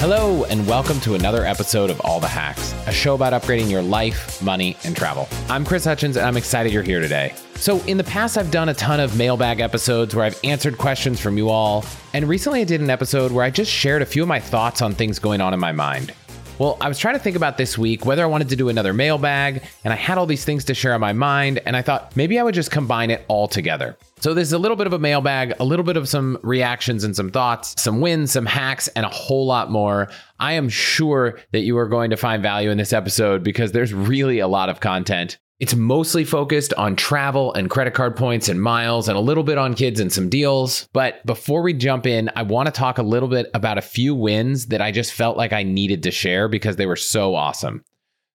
[0.00, 3.82] Hello, and welcome to another episode of All the Hacks, a show about upgrading your
[3.82, 5.28] life, money, and travel.
[5.50, 7.34] I'm Chris Hutchins, and I'm excited you're here today.
[7.56, 11.20] So, in the past, I've done a ton of mailbag episodes where I've answered questions
[11.20, 11.84] from you all,
[12.14, 14.80] and recently I did an episode where I just shared a few of my thoughts
[14.80, 16.14] on things going on in my mind.
[16.58, 18.94] Well, I was trying to think about this week whether I wanted to do another
[18.94, 22.16] mailbag, and I had all these things to share on my mind, and I thought
[22.16, 23.98] maybe I would just combine it all together.
[24.20, 27.16] So there's a little bit of a mailbag, a little bit of some reactions and
[27.16, 30.10] some thoughts, some wins, some hacks, and a whole lot more.
[30.38, 33.94] I am sure that you are going to find value in this episode because there's
[33.94, 35.38] really a lot of content.
[35.58, 39.56] It's mostly focused on travel and credit card points and miles and a little bit
[39.56, 40.86] on kids and some deals.
[40.92, 44.14] But before we jump in, I want to talk a little bit about a few
[44.14, 47.84] wins that I just felt like I needed to share because they were so awesome.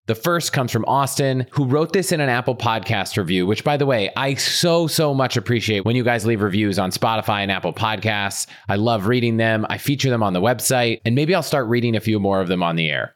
[0.08, 3.76] The first comes from Austin, who wrote this in an Apple Podcast review, which, by
[3.76, 7.52] the way, I so, so much appreciate when you guys leave reviews on Spotify and
[7.52, 8.46] Apple Podcasts.
[8.70, 9.66] I love reading them.
[9.68, 12.48] I feature them on the website, and maybe I'll start reading a few more of
[12.48, 13.16] them on the air.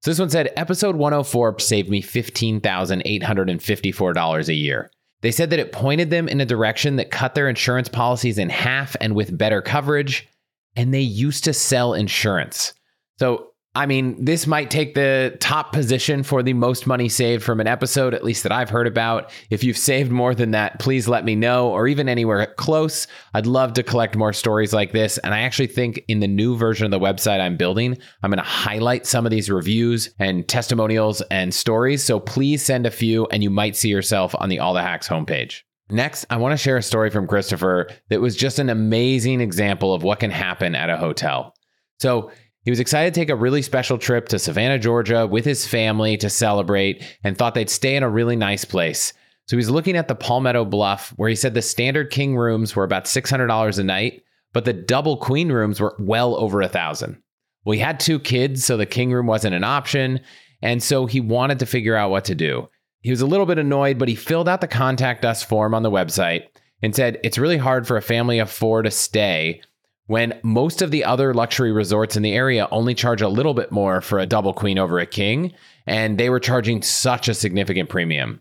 [0.00, 4.90] So this one said, episode 104 saved me $15,854 a year.
[5.20, 8.48] They said that it pointed them in a direction that cut their insurance policies in
[8.48, 10.26] half and with better coverage,
[10.74, 12.72] and they used to sell insurance.
[13.18, 17.58] So I mean, this might take the top position for the most money saved from
[17.58, 19.32] an episode, at least that I've heard about.
[19.50, 23.08] If you've saved more than that, please let me know, or even anywhere close.
[23.34, 25.18] I'd love to collect more stories like this.
[25.18, 28.38] And I actually think in the new version of the website I'm building, I'm going
[28.38, 32.04] to highlight some of these reviews and testimonials and stories.
[32.04, 35.08] So please send a few, and you might see yourself on the All the Hacks
[35.08, 35.62] homepage.
[35.90, 39.92] Next, I want to share a story from Christopher that was just an amazing example
[39.92, 41.54] of what can happen at a hotel.
[41.98, 42.30] So,
[42.64, 46.16] he was excited to take a really special trip to Savannah, Georgia with his family
[46.16, 49.12] to celebrate and thought they'd stay in a really nice place.
[49.46, 52.74] So he was looking at the Palmetto Bluff, where he said the standard king rooms
[52.74, 54.22] were about $600 a night,
[54.54, 57.20] but the double queen rooms were well over a thousand.
[57.64, 60.20] Well, he had two kids, so the king room wasn't an option.
[60.62, 62.68] And so he wanted to figure out what to do.
[63.02, 65.82] He was a little bit annoyed, but he filled out the contact us form on
[65.82, 66.44] the website
[66.82, 69.60] and said it's really hard for a family of four to stay
[70.06, 73.72] when most of the other luxury resorts in the area only charge a little bit
[73.72, 75.52] more for a double queen over a king,
[75.86, 78.40] and they were charging such a significant premium.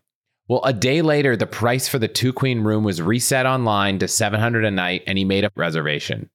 [0.49, 4.07] Well, a day later, the price for the two queen room was reset online to
[4.09, 6.29] 700 a night, and he made a reservation.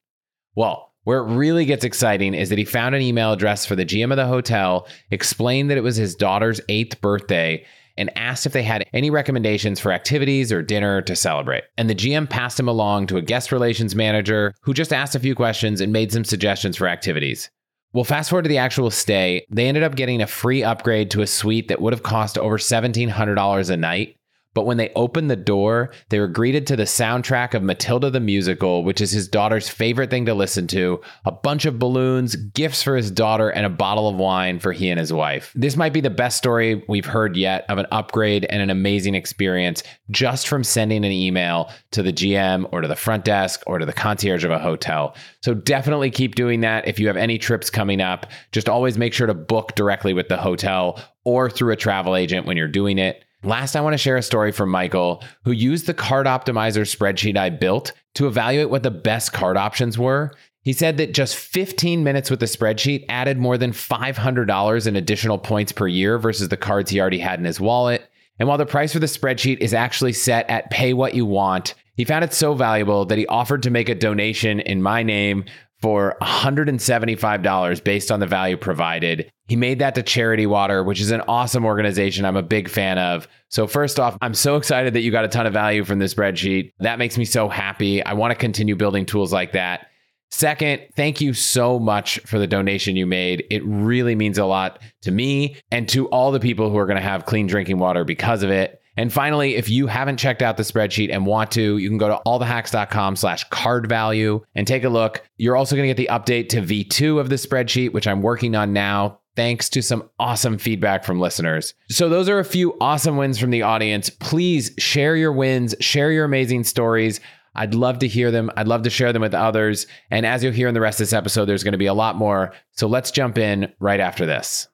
[0.55, 3.85] Well, where it really gets exciting is that he found an email address for the
[3.85, 7.63] GM of the hotel, explained that it was his daughter's eighth birthday,
[7.99, 11.65] and asked if they had any recommendations for activities or dinner to celebrate.
[11.77, 15.19] And the GM passed him along to a guest relations manager who just asked a
[15.19, 17.51] few questions and made some suggestions for activities.
[17.91, 21.21] Well, fast forward to the actual stay, they ended up getting a free upgrade to
[21.21, 24.15] a suite that would have cost over $1,700 a night
[24.53, 28.19] but when they opened the door, they were greeted to the soundtrack of Matilda the
[28.19, 32.81] Musical, which is his daughter's favorite thing to listen to, a bunch of balloons, gifts
[32.81, 35.51] for his daughter, and a bottle of wine for he and his wife.
[35.55, 39.15] This might be the best story we've heard yet of an upgrade and an amazing
[39.15, 43.77] experience just from sending an email to the GM or to the front desk or
[43.77, 45.15] to the concierge of a hotel.
[45.43, 46.87] So definitely keep doing that.
[46.87, 50.27] If you have any trips coming up, just always make sure to book directly with
[50.27, 53.23] the hotel or through a travel agent when you're doing it.
[53.43, 57.37] Last, I want to share a story from Michael, who used the card optimizer spreadsheet
[57.37, 60.33] I built to evaluate what the best card options were.
[60.61, 65.37] He said that just 15 minutes with the spreadsheet added more than $500 in additional
[65.37, 68.09] points per year versus the cards he already had in his wallet.
[68.39, 71.75] And while the price for the spreadsheet is actually set at pay what you want,
[71.95, 75.45] he found it so valuable that he offered to make a donation in my name
[75.81, 79.31] for $175 based on the value provided.
[79.47, 82.97] He made that to Charity Water, which is an awesome organization I'm a big fan
[82.97, 83.27] of.
[83.49, 86.13] So, first off, I'm so excited that you got a ton of value from this
[86.13, 86.73] spreadsheet.
[86.79, 88.03] That makes me so happy.
[88.03, 89.87] I want to continue building tools like that.
[90.31, 93.43] Second, thank you so much for the donation you made.
[93.49, 96.97] It really means a lot to me and to all the people who are going
[96.97, 98.78] to have clean drinking water because of it.
[98.99, 102.09] And finally, if you haven't checked out the spreadsheet and want to, you can go
[102.09, 105.25] to allthehacks.com slash card value and take a look.
[105.37, 108.55] You're also going to get the update to V2 of the spreadsheet, which I'm working
[108.55, 109.21] on now.
[109.37, 111.75] Thanks to some awesome feedback from listeners.
[111.89, 114.09] So, those are a few awesome wins from the audience.
[114.09, 117.21] Please share your wins, share your amazing stories.
[117.55, 118.51] I'd love to hear them.
[118.57, 119.87] I'd love to share them with others.
[120.11, 121.93] And as you'll hear in the rest of this episode, there's going to be a
[121.93, 122.51] lot more.
[122.73, 124.67] So let's jump in right after this.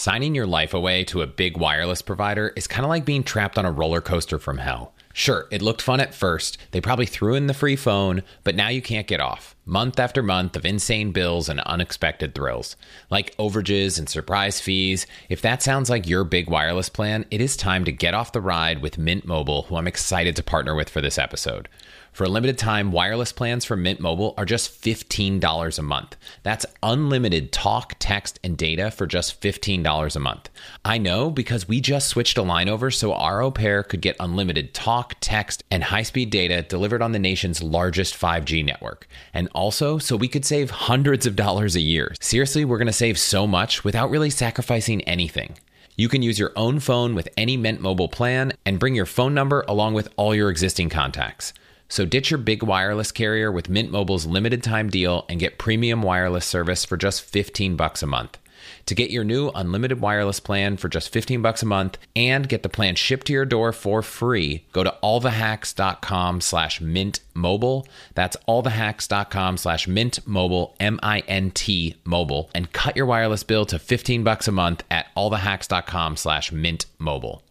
[0.00, 3.58] Signing your life away to a big wireless provider is kind of like being trapped
[3.58, 4.94] on a roller coaster from hell.
[5.12, 6.56] Sure, it looked fun at first.
[6.70, 9.54] They probably threw in the free phone, but now you can't get off.
[9.66, 12.76] Month after month of insane bills and unexpected thrills,
[13.10, 15.06] like overages and surprise fees.
[15.28, 18.40] If that sounds like your big wireless plan, it is time to get off the
[18.40, 21.68] ride with Mint Mobile, who I'm excited to partner with for this episode.
[22.12, 26.16] For a limited time, wireless plans from Mint Mobile are just $15 a month.
[26.42, 30.48] That's unlimited talk, text, and data for just $15 a month.
[30.84, 34.16] I know because we just switched a line over so our au pair could get
[34.18, 39.06] unlimited talk, text, and high speed data delivered on the nation's largest 5G network.
[39.32, 42.14] And also so we could save hundreds of dollars a year.
[42.20, 45.56] Seriously, we're going to save so much without really sacrificing anything.
[45.96, 49.34] You can use your own phone with any Mint Mobile plan and bring your phone
[49.34, 51.52] number along with all your existing contacts.
[51.90, 56.02] So ditch your big wireless carrier with Mint Mobile's limited time deal and get premium
[56.02, 58.38] wireless service for just 15 bucks a month.
[58.86, 62.62] To get your new unlimited wireless plan for just 15 bucks a month and get
[62.62, 67.86] the plan shipped to your door for free, go to allthehacks.com slash mint mobile.
[68.14, 74.48] That's allthehacks.com slash mint mobile, M-I-N-T mobile, and cut your wireless bill to 15 bucks
[74.48, 77.42] a month at allthehacks.com slash mint mobile.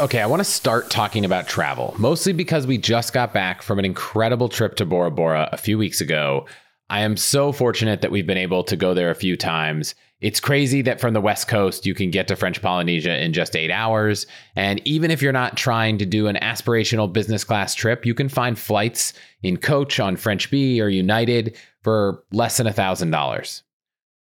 [0.00, 3.80] Okay, I want to start talking about travel, mostly because we just got back from
[3.80, 6.46] an incredible trip to Bora Bora a few weeks ago.
[6.88, 9.96] I am so fortunate that we've been able to go there a few times.
[10.20, 13.56] It's crazy that from the West Coast, you can get to French Polynesia in just
[13.56, 14.24] eight hours.
[14.54, 18.28] And even if you're not trying to do an aspirational business class trip, you can
[18.28, 23.62] find flights in coach on French Bee or United for less than $1,000.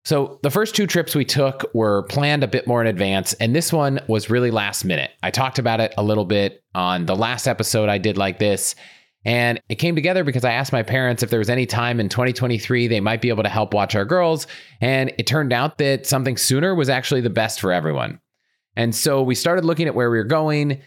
[0.07, 3.54] So the first two trips we took were planned a bit more in advance, and
[3.54, 5.12] this one was really last minute.
[5.21, 8.74] I talked about it a little bit on the last episode I did like this.
[9.25, 12.07] And it came together because I asked my parents if there was any time in
[12.07, 14.48] 2023 they might be able to help watch our girls.
[14.80, 18.21] And it turned out that something sooner was actually the best for everyone.
[18.77, 20.80] And so we started looking at where we were going.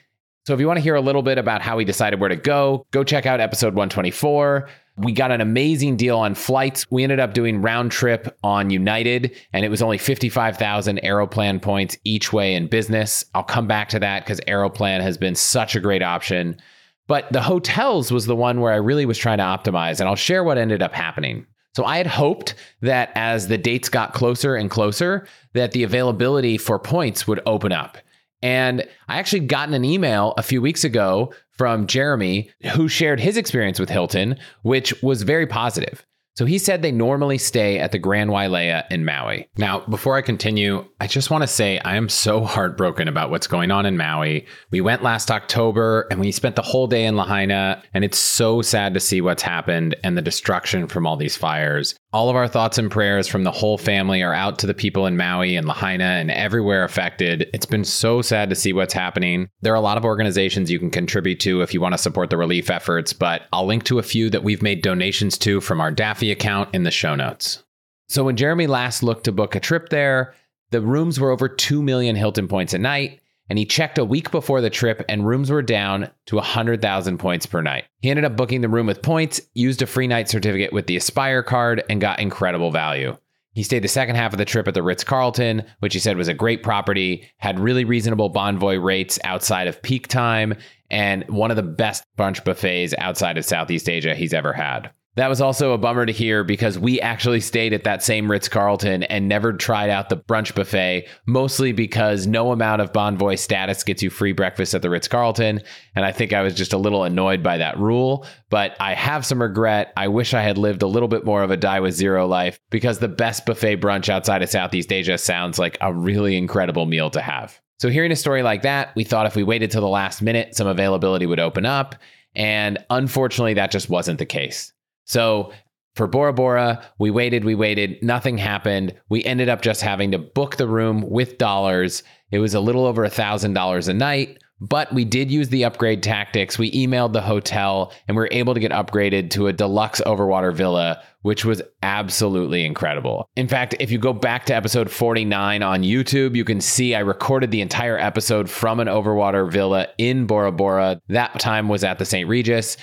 [0.47, 2.37] So if you want to hear a little bit about how we decided where to
[2.37, 4.67] go, go check out episode 124.
[5.01, 6.91] We got an amazing deal on flights.
[6.91, 11.97] We ended up doing round trip on United, and it was only 55,000 Aeroplan points
[12.05, 13.25] each way in business.
[13.35, 16.61] I'll come back to that because Aeroplan has been such a great option.
[17.07, 20.17] But the hotels was the one where I really was trying to optimize, and I'll
[20.17, 21.47] share what ended up happening.
[21.75, 26.59] So I had hoped that as the dates got closer and closer, that the availability
[26.59, 27.97] for points would open up.
[28.43, 33.37] And I actually gotten an email a few weeks ago from Jeremy, who shared his
[33.37, 36.07] experience with Hilton, which was very positive.
[36.37, 39.51] So he said they normally stay at the Grand Wailea in Maui.
[39.59, 43.49] Now, before I continue, I just want to say I am so heartbroken about what's
[43.49, 44.47] going on in Maui.
[44.71, 48.63] We went last October and we spent the whole day in Lahaina, and it's so
[48.63, 51.95] sad to see what's happened and the destruction from all these fires.
[52.13, 55.07] All of our thoughts and prayers from the whole family are out to the people
[55.07, 57.49] in Maui and Lahaina and everywhere affected.
[57.55, 59.49] It's been so sad to see what's happening.
[59.61, 62.31] There are a lot of organizations you can contribute to if you want to support
[62.31, 65.81] the relief efforts, but I'll link to a few that we've made donations to from
[65.81, 67.63] our Daffy account in the show notes.
[68.09, 70.35] So when Jeremy last looked to book a trip there,
[70.71, 73.20] the rooms were over 2 million Hilton points a night,
[73.51, 77.47] and he checked a week before the trip and rooms were down to 100,000 points
[77.47, 77.85] per night.
[77.99, 80.97] He ended up booking the room with points, used a free night certificate with the
[80.97, 83.17] Aspire card, and got incredible value.
[83.53, 86.17] He stayed the second half of the trip at the Ritz Carlton, which he said
[86.17, 90.55] was a great property, had really reasonable Bonvoy rates outside of peak time,
[90.89, 94.93] and one of the best brunch buffets outside of Southeast Asia he's ever had.
[95.17, 98.49] That was also a bummer to hear because we actually stayed at that same Ritz
[98.49, 103.83] Carlton and never tried out the brunch buffet, mostly because no amount of Bonvoy status
[103.83, 105.63] gets you free breakfast at the Ritz Carlton.
[105.97, 109.27] And I think I was just a little annoyed by that rule, but I have
[109.27, 109.93] some regret.
[109.97, 112.61] I wish I had lived a little bit more of a die with zero life
[112.71, 117.11] because the best buffet brunch outside of Southeast Asia sounds like a really incredible meal
[117.11, 117.61] to have.
[117.81, 120.55] So, hearing a story like that, we thought if we waited till the last minute,
[120.55, 121.97] some availability would open up.
[122.37, 124.73] And unfortunately, that just wasn't the case.
[125.11, 125.51] So
[125.97, 128.95] for Bora Bora, we waited, we waited, nothing happened.
[129.09, 132.05] We ended up just having to book the room with dollars.
[132.31, 136.05] It was a little over a $1,000 a night, but we did use the upgrade
[136.05, 136.61] tactics.
[136.61, 140.55] We emailed the hotel and we were able to get upgraded to a deluxe overwater
[140.55, 143.29] villa, which was absolutely incredible.
[143.35, 147.01] In fact, if you go back to episode 49 on YouTube, you can see I
[147.01, 151.01] recorded the entire episode from an overwater villa in Bora Bora.
[151.09, 152.29] That time was at the St.
[152.29, 152.77] Regis.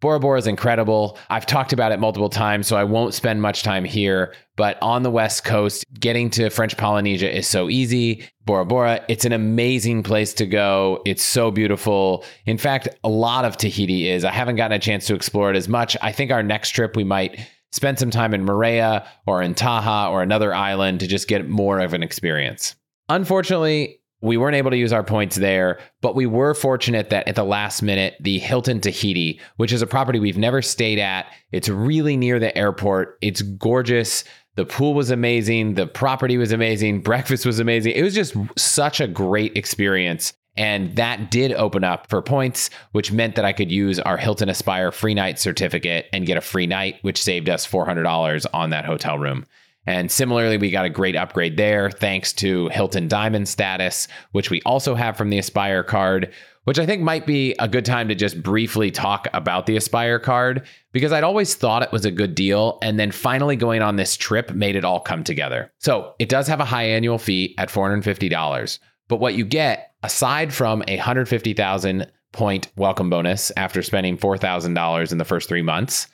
[0.00, 1.18] Bora Bora is incredible.
[1.28, 4.34] I've talked about it multiple times, so I won't spend much time here.
[4.56, 8.24] But on the West Coast, getting to French Polynesia is so easy.
[8.46, 11.02] Bora Bora, it's an amazing place to go.
[11.04, 12.24] It's so beautiful.
[12.46, 14.24] In fact, a lot of Tahiti is.
[14.24, 15.96] I haven't gotten a chance to explore it as much.
[16.00, 17.38] I think our next trip, we might
[17.72, 21.78] spend some time in Moorea or in Taha'a or another island to just get more
[21.78, 22.74] of an experience.
[23.08, 27.36] Unfortunately, we weren't able to use our points there, but we were fortunate that at
[27.36, 31.68] the last minute, the Hilton Tahiti, which is a property we've never stayed at, it's
[31.68, 33.16] really near the airport.
[33.22, 34.24] It's gorgeous.
[34.56, 35.74] The pool was amazing.
[35.74, 37.00] The property was amazing.
[37.02, 37.92] Breakfast was amazing.
[37.92, 40.34] It was just such a great experience.
[40.56, 44.48] And that did open up for points, which meant that I could use our Hilton
[44.48, 48.84] Aspire free night certificate and get a free night, which saved us $400 on that
[48.84, 49.46] hotel room.
[49.86, 54.60] And similarly, we got a great upgrade there thanks to Hilton Diamond status, which we
[54.62, 56.32] also have from the Aspire card,
[56.64, 60.18] which I think might be a good time to just briefly talk about the Aspire
[60.18, 62.78] card because I'd always thought it was a good deal.
[62.82, 65.72] And then finally going on this trip made it all come together.
[65.78, 68.78] So it does have a high annual fee at $450.
[69.08, 75.18] But what you get, aside from a 150,000 point welcome bonus after spending $4,000 in
[75.18, 76.06] the first three months,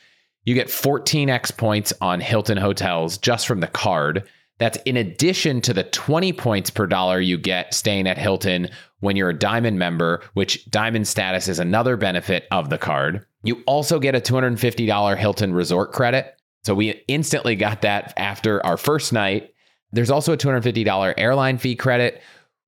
[0.47, 4.27] you get 14x points on Hilton hotels just from the card.
[4.59, 9.15] That's in addition to the 20 points per dollar you get staying at Hilton when
[9.17, 13.27] you're a Diamond member, which Diamond status is another benefit of the card.
[13.43, 16.35] You also get a $250 Hilton resort credit.
[16.65, 19.53] So we instantly got that after our first night.
[19.93, 22.23] There's also a $250 airline fee credit,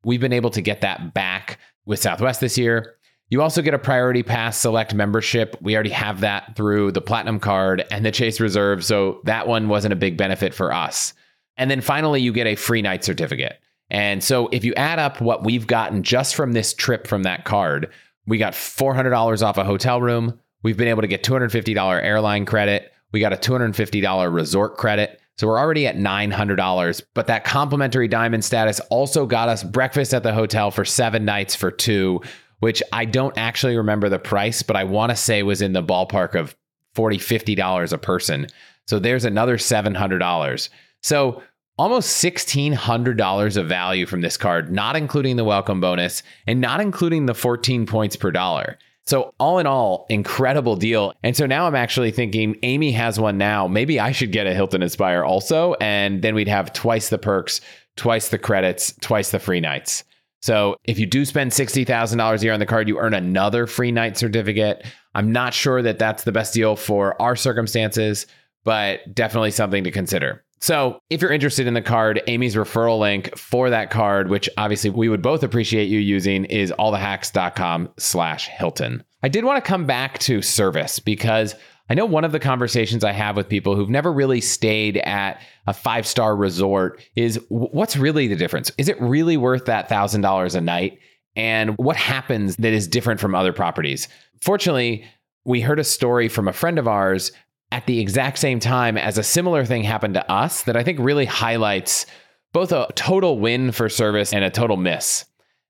[0.05, 2.95] We've been able to get that back with Southwest this year.
[3.31, 5.57] You also get a priority pass select membership.
[5.61, 8.85] We already have that through the platinum card and the Chase Reserve.
[8.85, 11.13] So that one wasn't a big benefit for us.
[11.57, 13.59] And then finally, you get a free night certificate.
[13.91, 17.45] And so if you add up what we've gotten just from this trip from that
[17.45, 17.91] card,
[18.27, 20.39] we got $400 off a hotel room.
[20.63, 22.93] We've been able to get $250 airline credit.
[23.13, 25.21] We got a $250 resort credit.
[25.37, 30.25] So we're already at $900, but that complimentary diamond status also got us breakfast at
[30.25, 32.21] the hotel for seven nights for two,
[32.61, 35.83] which I don't actually remember the price, but I want to say was in the
[35.83, 36.57] ballpark of
[36.97, 38.47] $40, $50 a person.
[38.87, 40.69] So there's another $700.
[41.03, 41.43] So
[41.79, 47.27] almost $1,600 of value from this card, not including the welcome bonus and not including
[47.27, 48.79] the 14 points per dollar.
[49.07, 51.15] So, all in all, incredible deal.
[51.23, 53.67] And so now I'm actually thinking Amy has one now.
[53.67, 55.73] Maybe I should get a Hilton Aspire also.
[55.81, 57.63] And then we'd have twice the perks,
[57.97, 60.05] twice the credits, twice the free nights.
[60.41, 63.91] So, if you do spend $60,000 a year on the card, you earn another free
[63.91, 64.87] night certificate.
[65.15, 68.27] I'm not sure that that's the best deal for our circumstances,
[68.65, 70.45] but definitely something to consider.
[70.61, 74.91] So, if you're interested in the card, Amy's referral link for that card, which obviously
[74.91, 79.05] we would both appreciate you using, is allthehacks.com slash Hilton.
[79.23, 81.55] I did want to come back to service because
[81.91, 85.41] I know one of the conversations I have with people who've never really stayed at
[85.67, 88.71] a five star resort is what's really the difference?
[88.77, 90.99] Is it really worth that $1,000 a night?
[91.35, 94.09] And what happens that is different from other properties?
[94.41, 95.05] Fortunately,
[95.45, 97.33] we heard a story from a friend of ours
[97.73, 100.99] at the exact same time as a similar thing happened to us that I think
[100.99, 102.07] really highlights
[102.53, 105.25] both a total win for service and a total miss.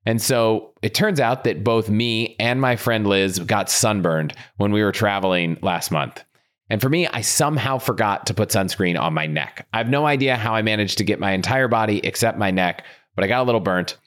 [0.09, 4.71] And so it turns out that both me and my friend Liz got sunburned when
[4.71, 6.23] we were traveling last month.
[6.67, 9.67] And for me, I somehow forgot to put sunscreen on my neck.
[9.71, 12.85] I have no idea how I managed to get my entire body except my neck,
[13.15, 13.97] but I got a little burnt.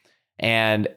[0.40, 0.88] And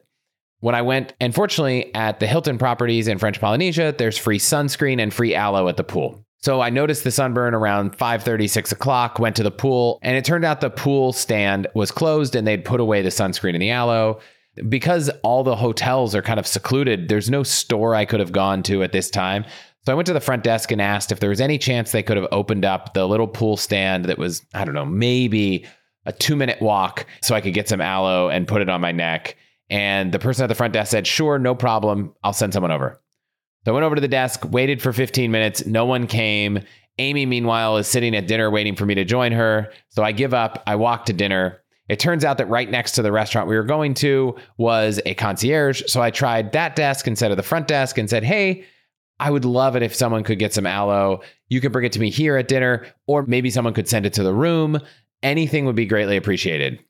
[0.58, 5.14] when I went, unfortunately, at the Hilton properties in French Polynesia, there's free sunscreen and
[5.14, 6.26] free aloe at the pool.
[6.38, 10.24] So I noticed the sunburn around 5:30, 6 o'clock, went to the pool, and it
[10.24, 13.70] turned out the pool stand was closed and they'd put away the sunscreen and the
[13.70, 14.18] aloe.
[14.68, 18.62] Because all the hotels are kind of secluded, there's no store I could have gone
[18.64, 19.44] to at this time.
[19.84, 22.02] So I went to the front desk and asked if there was any chance they
[22.02, 25.64] could have opened up the little pool stand that was, I don't know, maybe
[26.06, 28.92] a two minute walk so I could get some aloe and put it on my
[28.92, 29.36] neck.
[29.70, 32.14] And the person at the front desk said, Sure, no problem.
[32.24, 33.00] I'll send someone over.
[33.64, 35.66] So I went over to the desk, waited for 15 minutes.
[35.66, 36.60] No one came.
[36.98, 39.72] Amy, meanwhile, is sitting at dinner waiting for me to join her.
[39.88, 40.62] So I give up.
[40.66, 41.62] I walk to dinner.
[41.88, 45.14] It turns out that right next to the restaurant we were going to was a
[45.14, 45.82] concierge.
[45.86, 48.64] So I tried that desk instead of the front desk and said, Hey,
[49.18, 51.22] I would love it if someone could get some aloe.
[51.48, 54.12] You can bring it to me here at dinner, or maybe someone could send it
[54.14, 54.78] to the room.
[55.22, 56.80] Anything would be greatly appreciated.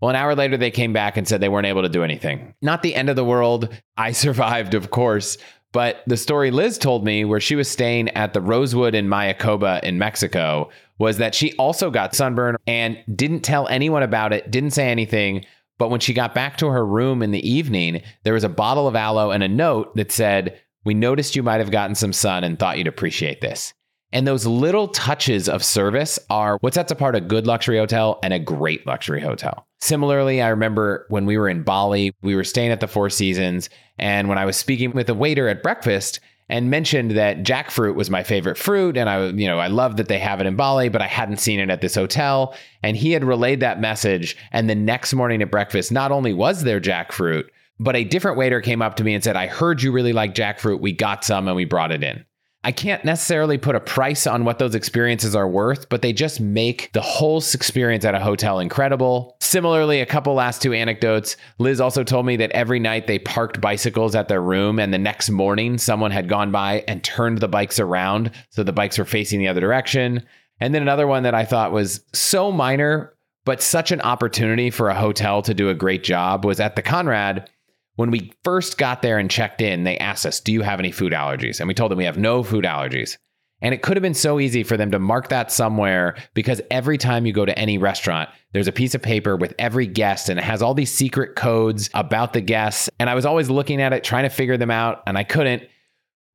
[0.00, 2.54] Well, an hour later, they came back and said they weren't able to do anything.
[2.60, 3.68] Not the end of the world.
[3.96, 5.36] I survived, of course,
[5.72, 9.82] but the story Liz told me, where she was staying at the Rosewood in Mayakoba
[9.82, 14.70] in Mexico, was that she also got sunburn and didn't tell anyone about it, didn't
[14.70, 15.44] say anything.
[15.78, 18.86] But when she got back to her room in the evening, there was a bottle
[18.86, 22.44] of aloe and a note that said, We noticed you might have gotten some sun
[22.44, 23.74] and thought you'd appreciate this.
[24.12, 28.32] And those little touches of service are what sets apart a good luxury hotel and
[28.32, 29.66] a great luxury hotel.
[29.80, 33.68] Similarly, I remember when we were in Bali, we were staying at the Four Seasons,
[33.98, 38.10] and when I was speaking with a waiter at breakfast and mentioned that jackfruit was
[38.10, 40.88] my favorite fruit and I you know, I love that they have it in Bali,
[40.88, 44.68] but I hadn't seen it at this hotel, and he had relayed that message and
[44.68, 47.44] the next morning at breakfast not only was there jackfruit,
[47.80, 50.34] but a different waiter came up to me and said, "I heard you really like
[50.34, 50.80] jackfruit.
[50.80, 52.24] We got some and we brought it in."
[52.64, 56.40] I can't necessarily put a price on what those experiences are worth, but they just
[56.40, 59.36] make the whole experience at a hotel incredible.
[59.40, 61.36] Similarly, a couple last two anecdotes.
[61.58, 64.98] Liz also told me that every night they parked bicycles at their room, and the
[64.98, 69.04] next morning someone had gone by and turned the bikes around so the bikes were
[69.04, 70.22] facing the other direction.
[70.58, 74.88] And then another one that I thought was so minor, but such an opportunity for
[74.88, 77.50] a hotel to do a great job was at the Conrad
[77.96, 80.92] when we first got there and checked in, they asked us, Do you have any
[80.92, 81.60] food allergies?
[81.60, 83.16] And we told them we have no food allergies.
[83.60, 86.98] And it could have been so easy for them to mark that somewhere because every
[86.98, 90.38] time you go to any restaurant, there's a piece of paper with every guest and
[90.38, 92.90] it has all these secret codes about the guests.
[92.98, 95.62] And I was always looking at it, trying to figure them out, and I couldn't.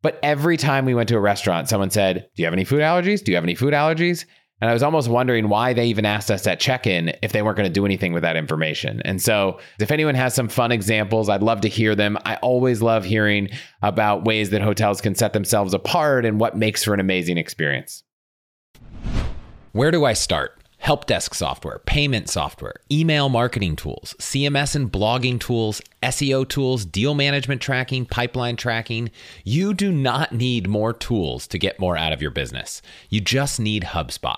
[0.02, 2.80] But every time we went to a restaurant, someone said, Do you have any food
[2.80, 3.24] allergies?
[3.24, 4.26] Do you have any food allergies?
[4.62, 7.42] And I was almost wondering why they even asked us at check in if they
[7.42, 9.02] weren't going to do anything with that information.
[9.06, 12.18] And so, if anyone has some fun examples, I'd love to hear them.
[12.26, 13.50] I always love hearing
[13.82, 18.04] about ways that hotels can set themselves apart and what makes for an amazing experience.
[19.72, 20.60] Where do I start?
[20.80, 27.14] help desk software, payment software, email marketing tools, CMS and blogging tools, SEO tools, deal
[27.14, 29.12] management tracking, pipeline tracking.
[29.44, 32.82] You do not need more tools to get more out of your business.
[33.10, 34.38] You just need HubSpot.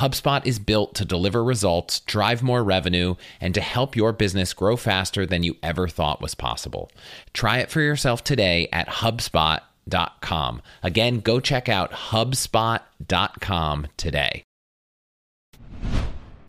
[0.00, 4.76] HubSpot is built to deliver results, drive more revenue, and to help your business grow
[4.76, 6.90] faster than you ever thought was possible.
[7.34, 10.62] Try it for yourself today at HubSpot.com.
[10.82, 14.42] Again, go check out HubSpot.com today.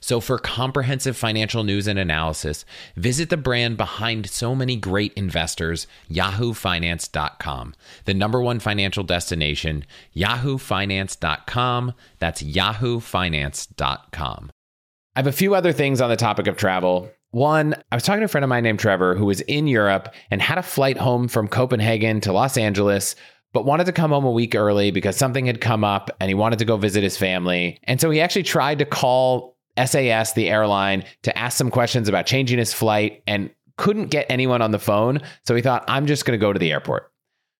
[0.00, 2.64] So, for comprehensive financial news and analysis,
[2.96, 7.74] visit the brand behind so many great investors, yahoofinance.com,
[8.06, 9.84] the number one financial destination,
[10.16, 11.92] yahoofinance.com.
[12.18, 14.50] That's yahoofinance.com.
[15.16, 17.10] I have a few other things on the topic of travel.
[17.32, 20.14] One, I was talking to a friend of mine named Trevor who was in Europe
[20.30, 23.14] and had a flight home from Copenhagen to Los Angeles
[23.52, 26.34] but wanted to come home a week early because something had come up and he
[26.34, 27.80] wanted to go visit his family.
[27.84, 32.26] And so he actually tried to call SAS, the airline, to ask some questions about
[32.26, 35.20] changing his flight and couldn't get anyone on the phone.
[35.46, 37.10] So he thought, I'm just going to go to the airport.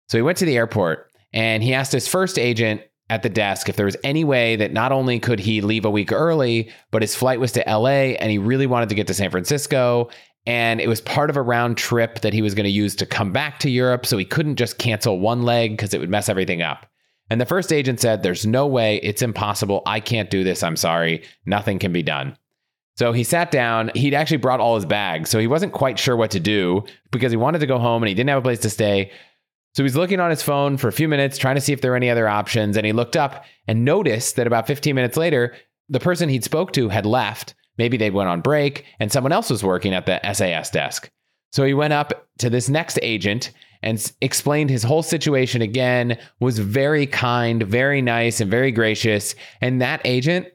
[0.09, 3.68] So he went to the airport and he asked his first agent at the desk
[3.68, 7.03] if there was any way that not only could he leave a week early, but
[7.03, 10.11] his flight was to LA and he really wanted to get to San Francisco.
[10.46, 13.07] And it was part of a round trip that he was going to use to
[13.07, 14.05] come back to Europe.
[14.05, 16.89] So he couldn't just cancel one leg because it would mess everything up.
[17.31, 19.83] And the first agent said, There's no way, it's impossible.
[19.87, 20.62] I can't do this.
[20.62, 21.23] I'm sorry.
[21.47, 22.37] Nothing can be done.
[22.97, 23.90] So he sat down.
[23.95, 25.31] He'd actually brought all his bags.
[25.31, 28.09] So he wasn't quite sure what to do because he wanted to go home and
[28.09, 29.11] he didn't have a place to stay.
[29.75, 31.93] So he's looking on his phone for a few minutes, trying to see if there
[31.93, 32.77] were any other options.
[32.77, 35.55] And he looked up and noticed that about 15 minutes later,
[35.88, 37.55] the person he'd spoke to had left.
[37.79, 41.09] Maybe they went on break and someone else was working at the SAS desk.
[41.53, 46.59] So he went up to this next agent and explained his whole situation again, was
[46.59, 49.35] very kind, very nice, and very gracious.
[49.61, 50.49] And that agent,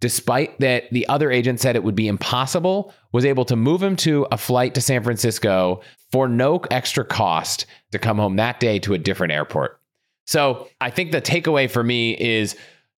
[0.00, 3.96] despite that the other agent said it would be impossible, was able to move him
[3.96, 5.80] to a flight to San Francisco
[6.12, 9.80] for no extra cost to come home that day to a different airport.
[10.26, 12.54] So I think the takeaway for me is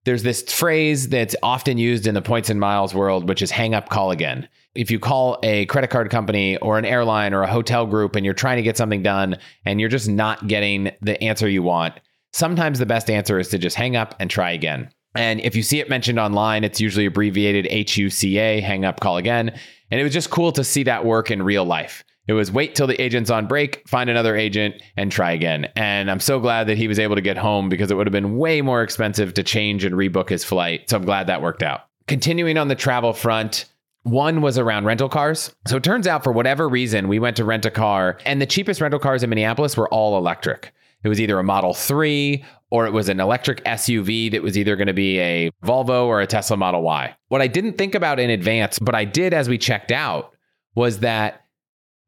[0.10, 3.76] there's this phrase that's often used in the points and miles world, which is hang
[3.76, 4.50] up, call again.
[4.74, 8.26] If you call a credit card company or an airline or a hotel group and
[8.26, 11.94] you're trying to get something done and you're just not getting the answer you want,
[12.34, 14.90] sometimes the best answer is to just hang up and try again.
[15.14, 19.50] And if you see it mentioned online, it's usually abbreviated HUCA, hang up, call again.
[19.92, 22.04] And it was just cool to see that work in real life.
[22.30, 25.68] It was wait till the agent's on break, find another agent, and try again.
[25.76, 28.12] And I'm so glad that he was able to get home because it would have
[28.12, 30.88] been way more expensive to change and rebook his flight.
[30.92, 31.88] So I'm glad that worked out.
[32.08, 33.66] Continuing on the travel front,
[34.04, 35.52] one was around rental cars.
[35.66, 38.46] So it turns out, for whatever reason, we went to rent a car, and the
[38.46, 40.72] cheapest rental cars in Minneapolis were all electric.
[41.04, 44.76] It was either a Model 3 or it was an electric SUV that was either
[44.76, 47.16] going to be a Volvo or a Tesla Model Y.
[47.30, 50.36] What I didn't think about in advance, but I did as we checked out,
[50.76, 51.46] was that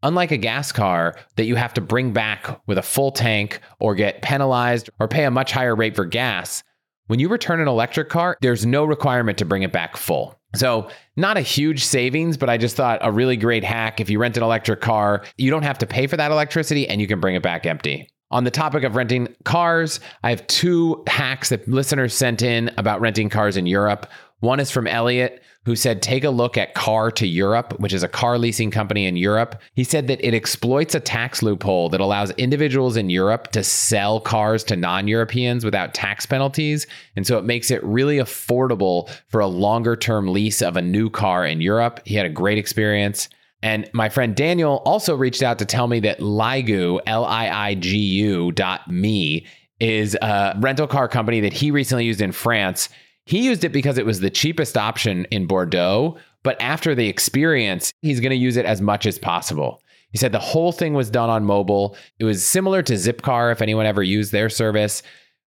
[0.04, 3.96] unlike a gas car that you have to bring back with a full tank or
[3.96, 6.64] get penalized or pay a much higher rate for gas,
[7.08, 10.40] when you return an electric car, there's no requirement to bring it back full.
[10.56, 14.00] So, not a huge savings, but I just thought a really great hack.
[14.00, 17.00] If you rent an electric car, you don't have to pay for that electricity and
[17.00, 18.10] you can bring it back empty.
[18.32, 23.02] On the topic of renting cars, I have two hacks that listeners sent in about
[23.02, 24.08] renting cars in Europe.
[24.42, 28.04] One is from Elliot, who said, Take a look at Car to Europe, which is
[28.04, 29.62] a car leasing company in Europe.
[29.76, 34.20] He said that it exploits a tax loophole that allows individuals in Europe to sell
[34.20, 36.88] cars to non Europeans without tax penalties.
[37.16, 41.10] And so it makes it really affordable for a longer term lease of a new
[41.10, 42.02] car in Europe.
[42.06, 43.30] He had a great experience.
[43.64, 47.76] And my friend Daniel also reached out to tell me that Liigu, L I I
[47.76, 49.46] G U dot me,
[49.80, 52.90] is a rental car company that he recently used in France.
[53.32, 57.94] He used it because it was the cheapest option in Bordeaux, but after the experience,
[58.02, 59.82] he's going to use it as much as possible.
[60.10, 61.96] He said the whole thing was done on mobile.
[62.20, 65.02] It was similar to Zipcar, if anyone ever used their service.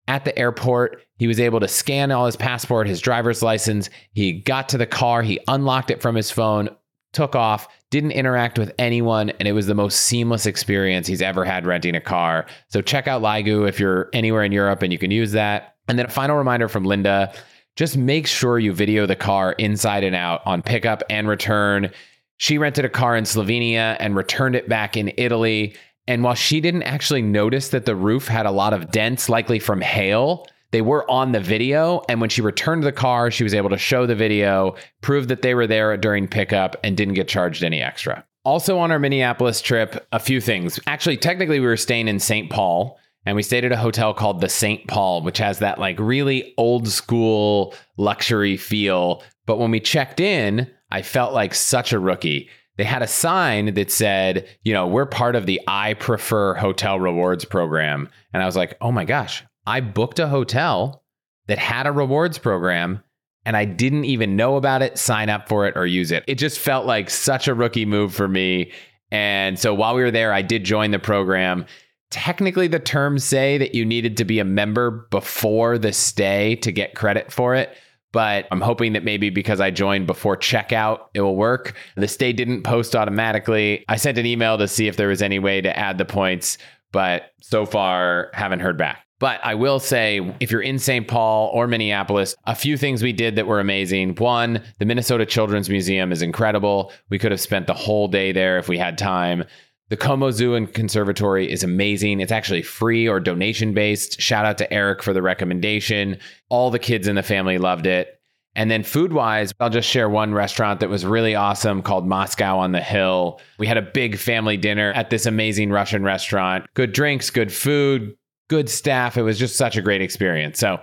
[0.07, 3.89] At the airport, he was able to scan all his passport, his driver's license.
[4.11, 6.69] He got to the car, he unlocked it from his phone,
[7.11, 11.43] took off, didn't interact with anyone, and it was the most seamless experience he's ever
[11.43, 12.45] had renting a car.
[12.67, 15.75] So check out Liigu if you're anywhere in Europe and you can use that.
[15.87, 17.33] And then a final reminder from Linda
[17.75, 21.91] just make sure you video the car inside and out on pickup and return.
[22.37, 25.75] She rented a car in Slovenia and returned it back in Italy.
[26.07, 29.59] And while she didn't actually notice that the roof had a lot of dents, likely
[29.59, 32.01] from hail, they were on the video.
[32.09, 35.41] And when she returned the car, she was able to show the video, prove that
[35.41, 38.25] they were there during pickup, and didn't get charged any extra.
[38.43, 40.79] Also, on our Minneapolis trip, a few things.
[40.85, 42.49] Actually, technically, we were staying in St.
[42.49, 44.87] Paul and we stayed at a hotel called the St.
[44.87, 49.23] Paul, which has that like really old school luxury feel.
[49.45, 52.49] But when we checked in, I felt like such a rookie.
[52.77, 56.99] They had a sign that said, you know, we're part of the I Prefer Hotel
[56.99, 58.09] Rewards program.
[58.33, 61.03] And I was like, oh my gosh, I booked a hotel
[61.47, 63.03] that had a rewards program
[63.45, 66.23] and I didn't even know about it, sign up for it, or use it.
[66.27, 68.71] It just felt like such a rookie move for me.
[69.11, 71.65] And so while we were there, I did join the program
[72.13, 76.71] technically the terms say that you needed to be a member before the stay to
[76.71, 77.75] get credit for it
[78.11, 81.75] but I'm hoping that maybe because I joined before checkout, it will work.
[81.95, 83.83] The stay didn't post automatically.
[83.89, 86.59] I sent an email to see if there was any way to add the points,
[86.91, 89.03] but so far haven't heard back.
[89.19, 91.07] But I will say, if you're in St.
[91.07, 94.15] Paul or Minneapolis, a few things we did that were amazing.
[94.15, 96.91] One, the Minnesota Children's Museum is incredible.
[97.09, 99.45] We could have spent the whole day there if we had time.
[99.93, 102.19] The Como Zoo and Conservatory is amazing.
[102.19, 104.19] It's actually free or donation based.
[104.19, 106.17] Shout out to Eric for the recommendation.
[106.49, 108.19] All the kids in the family loved it.
[108.55, 112.57] And then food wise, I'll just share one restaurant that was really awesome called Moscow
[112.57, 113.39] on the Hill.
[113.59, 116.65] We had a big family dinner at this amazing Russian restaurant.
[116.73, 118.17] Good drinks, good food,
[118.49, 119.15] good staff.
[119.15, 120.57] It was just such a great experience.
[120.57, 120.79] So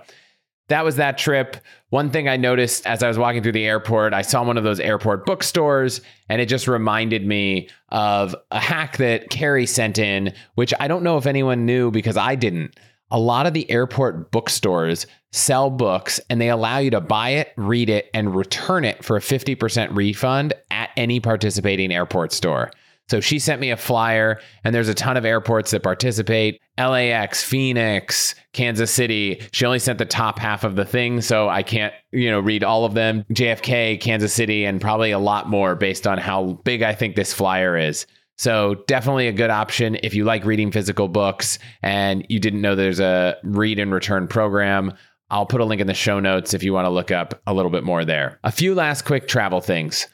[0.69, 1.57] that was that trip.
[1.91, 4.63] One thing I noticed as I was walking through the airport, I saw one of
[4.63, 5.99] those airport bookstores,
[6.29, 11.03] and it just reminded me of a hack that Carrie sent in, which I don't
[11.03, 12.79] know if anyone knew because I didn't.
[13.11, 17.51] A lot of the airport bookstores sell books and they allow you to buy it,
[17.57, 22.71] read it, and return it for a 50% refund at any participating airport store.
[23.11, 27.43] So she sent me a flyer, and there's a ton of airports that participate LAX,
[27.43, 29.41] Phoenix, Kansas City.
[29.51, 32.63] She only sent the top half of the thing, so I can't, you know, read
[32.63, 33.25] all of them.
[33.33, 37.33] JFK, Kansas City, and probably a lot more based on how big I think this
[37.33, 38.05] flyer is.
[38.37, 42.75] So definitely a good option if you like reading physical books and you didn't know
[42.75, 44.93] there's a read and return program.
[45.29, 47.53] I'll put a link in the show notes if you want to look up a
[47.53, 48.39] little bit more there.
[48.45, 50.07] A few last quick travel things.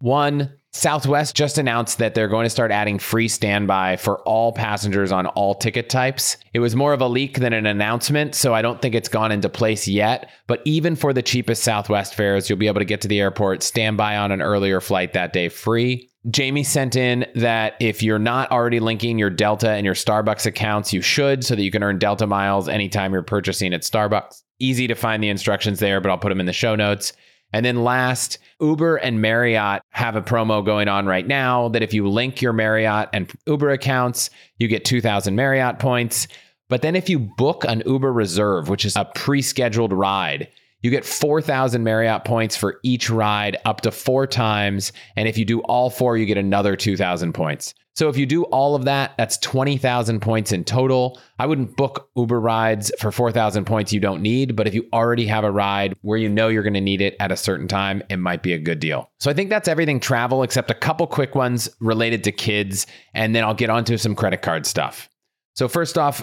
[0.00, 5.12] One, Southwest just announced that they're going to start adding free standby for all passengers
[5.12, 6.36] on all ticket types.
[6.52, 9.30] It was more of a leak than an announcement, so I don't think it's gone
[9.30, 10.28] into place yet.
[10.48, 13.62] But even for the cheapest Southwest fares, you'll be able to get to the airport,
[13.62, 16.10] standby on an earlier flight that day free.
[16.28, 20.92] Jamie sent in that if you're not already linking your Delta and your Starbucks accounts,
[20.92, 24.42] you should so that you can earn Delta miles anytime you're purchasing at Starbucks.
[24.58, 27.12] Easy to find the instructions there, but I'll put them in the show notes.
[27.54, 31.94] And then last, Uber and Marriott have a promo going on right now that if
[31.94, 36.26] you link your Marriott and Uber accounts, you get 2,000 Marriott points.
[36.68, 40.48] But then if you book an Uber Reserve, which is a pre scheduled ride,
[40.82, 44.90] you get 4,000 Marriott points for each ride up to four times.
[45.14, 47.72] And if you do all four, you get another 2,000 points.
[47.94, 51.20] So if you do all of that, that's 20,000 points in total.
[51.38, 55.26] I wouldn't book Uber rides for 4,000 points you don't need, but if you already
[55.26, 58.02] have a ride where you know you're going to need it at a certain time,
[58.10, 59.10] it might be a good deal.
[59.20, 63.34] So I think that's everything travel except a couple quick ones related to kids, and
[63.34, 65.08] then I'll get onto some credit card stuff.
[65.54, 66.20] So first off,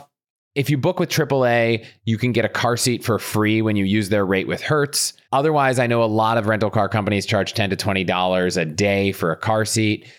[0.54, 3.86] if you book with AAA, you can get a car seat for free when you
[3.86, 5.14] use their rate with Hertz.
[5.32, 9.14] Otherwise, I know a lot of rental car companies charge 10 to $20 a day
[9.14, 10.12] for a car seat.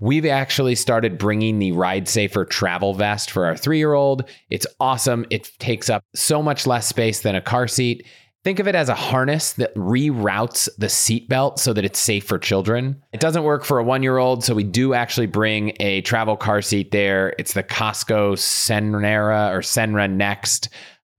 [0.00, 4.28] We've actually started bringing the Ride Safer travel vest for our three year old.
[4.48, 5.26] It's awesome.
[5.30, 8.06] It takes up so much less space than a car seat.
[8.44, 12.38] Think of it as a harness that reroutes the seatbelt so that it's safe for
[12.38, 13.02] children.
[13.12, 16.36] It doesn't work for a one year old, so we do actually bring a travel
[16.36, 17.34] car seat there.
[17.36, 20.68] It's the Costco Scenera or Scenera Next.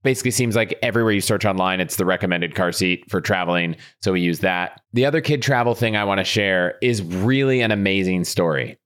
[0.02, 3.76] Basically, seems like everywhere you search online, it's the recommended car seat for traveling.
[4.00, 4.80] So we use that.
[4.92, 8.78] The other kid travel thing I want to share is really an amazing story.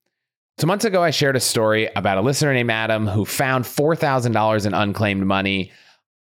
[0.59, 4.66] So, months ago, I shared a story about a listener named Adam who found $4,000
[4.66, 5.72] in unclaimed money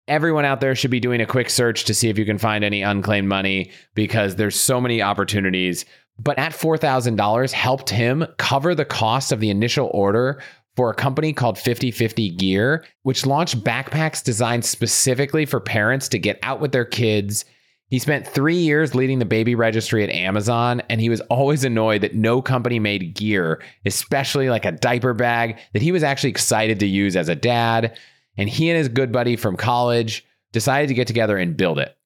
[0.08, 2.64] everyone out there should be doing a quick search to see if you can find
[2.64, 5.84] any unclaimed money because there's so many opportunities.
[6.18, 10.42] But at $4,000 helped him cover the cost of the initial order
[10.78, 16.38] for a company called 5050 Gear, which launched backpacks designed specifically for parents to get
[16.44, 17.44] out with their kids.
[17.88, 22.02] He spent three years leading the baby registry at Amazon, and he was always annoyed
[22.02, 26.78] that no company made gear, especially like a diaper bag, that he was actually excited
[26.78, 27.98] to use as a dad
[28.36, 31.97] and he and his good buddy from college decided to get together and build it.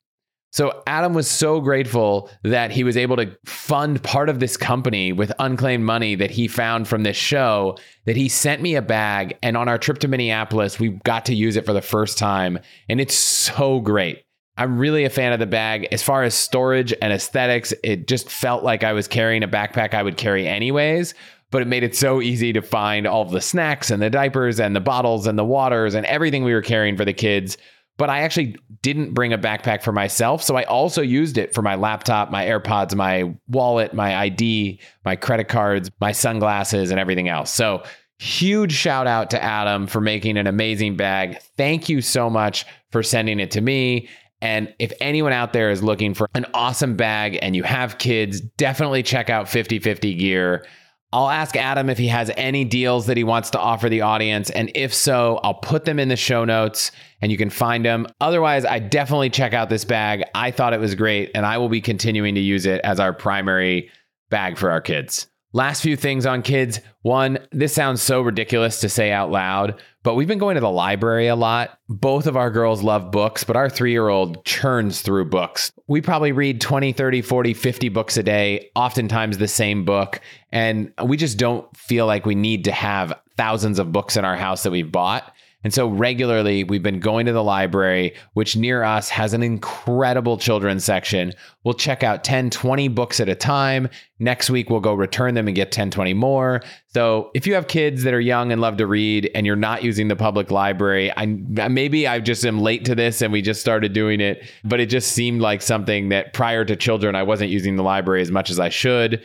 [0.53, 5.11] So Adam was so grateful that he was able to fund part of this company
[5.11, 9.39] with unclaimed money that he found from this show that he sent me a bag
[9.43, 12.59] and on our trip to Minneapolis we got to use it for the first time
[12.91, 14.25] and it's so great.
[14.59, 15.89] I'm really a fan of the bag.
[15.91, 19.95] As far as storage and aesthetics, it just felt like I was carrying a backpack
[19.95, 21.15] I would carry anyways,
[21.51, 24.77] but it made it so easy to find all the snacks and the diapers and
[24.77, 27.57] the bottles and the waters and everything we were carrying for the kids.
[27.99, 30.43] But I actually didn't bring a backpack for myself.
[30.43, 35.15] So I also used it for my laptop, my AirPods, my wallet, my ID, my
[35.15, 37.51] credit cards, my sunglasses, and everything else.
[37.51, 37.83] So
[38.19, 41.39] huge shout out to Adam for making an amazing bag.
[41.57, 44.09] Thank you so much for sending it to me.
[44.41, 48.41] And if anyone out there is looking for an awesome bag and you have kids,
[48.41, 50.67] definitely check out 5050 Gear.
[51.13, 54.49] I'll ask Adam if he has any deals that he wants to offer the audience.
[54.51, 58.07] And if so, I'll put them in the show notes and you can find them.
[58.21, 60.25] Otherwise, I definitely check out this bag.
[60.35, 63.13] I thought it was great and I will be continuing to use it as our
[63.13, 63.91] primary
[64.31, 65.27] bag for our kids.
[65.55, 66.81] Last few things on kids.
[67.03, 70.71] One, this sounds so ridiculous to say out loud, but we've been going to the
[70.71, 71.79] library a lot.
[71.89, 75.71] Both of our girls love books, but our three year old churns through books.
[75.89, 80.21] We probably read 20, 30, 40, 50 books a day, oftentimes the same book.
[80.53, 84.37] And we just don't feel like we need to have thousands of books in our
[84.37, 85.35] house that we've bought.
[85.65, 90.37] And so regularly, we've been going to the library, which near us has an incredible
[90.37, 91.33] children's section.
[91.65, 93.89] We'll check out 10, 20 books at a time.
[94.19, 96.63] Next week, we'll go return them and get 10, 20 more.
[96.89, 99.83] So if you have kids that are young and love to read and you're not
[99.83, 103.61] using the public library, I maybe I just am late to this and we just
[103.61, 107.51] started doing it, but it just seemed like something that prior to children, I wasn't
[107.51, 109.23] using the library as much as I should.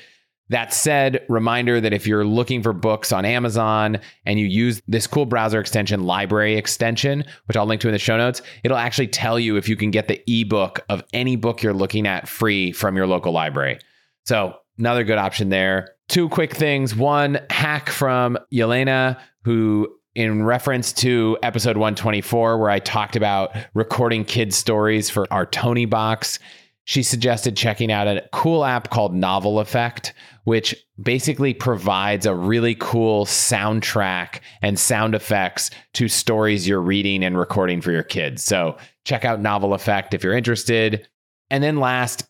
[0.49, 5.05] That said, reminder that if you're looking for books on Amazon and you use this
[5.05, 9.07] cool browser extension, Library Extension, which I'll link to in the show notes, it'll actually
[9.07, 12.71] tell you if you can get the ebook of any book you're looking at free
[12.71, 13.79] from your local library.
[14.25, 15.95] So, another good option there.
[16.07, 16.95] Two quick things.
[16.95, 24.25] One hack from Yelena, who in reference to episode 124, where I talked about recording
[24.25, 26.39] kids' stories for our Toniebox
[26.87, 30.13] she suggested checking out a cool app called Novel Effect,
[30.45, 30.73] which
[31.03, 37.81] basically provides a really cool soundtrack and sound effects to stories you're reading and recording
[37.81, 38.41] for your kids.
[38.41, 41.05] So check out Novel Effect if you're interested.
[41.49, 42.25] And then last,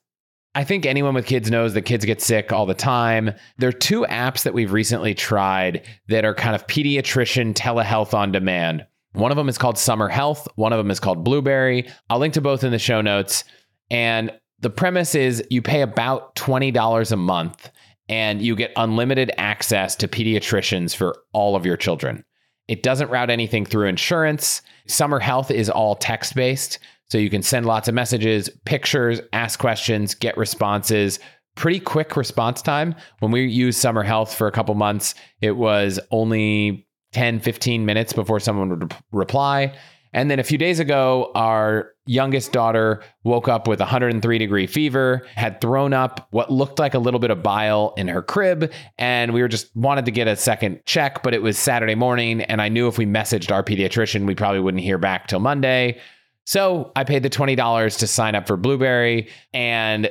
[0.55, 3.35] I think anyone with kids knows that kids get sick all the time.
[3.59, 8.31] There are two apps that we've recently tried that are kind of pediatrician telehealth on
[8.31, 8.87] demand.
[9.13, 11.87] One of them is called Summer Health, one of them is called Blueberry.
[12.09, 13.43] I'll link to both in the show notes.
[13.91, 17.69] And the premise is you pay about $20 a month
[18.09, 22.23] and you get unlimited access to pediatricians for all of your children.
[22.67, 24.61] It doesn't route anything through insurance.
[24.87, 26.79] Summer Health is all text based.
[27.09, 31.19] So you can send lots of messages, pictures, ask questions, get responses.
[31.55, 32.95] Pretty quick response time.
[33.19, 38.11] When we used Summer Health for a couple months, it was only 10, 15 minutes
[38.11, 39.73] before someone would reply.
[40.17, 45.27] And then a few days ago, our youngest daughter woke up with 103 degree fever,
[45.35, 48.73] had thrown up what looked like a little bit of bile in her crib.
[48.97, 52.41] And we were just wanted to get a second check, but it was Saturday morning.
[52.41, 55.99] And I knew if we messaged our pediatrician, we probably wouldn't hear back till Monday.
[56.47, 59.29] So I paid the $20 to sign up for Blueberry.
[59.53, 60.09] And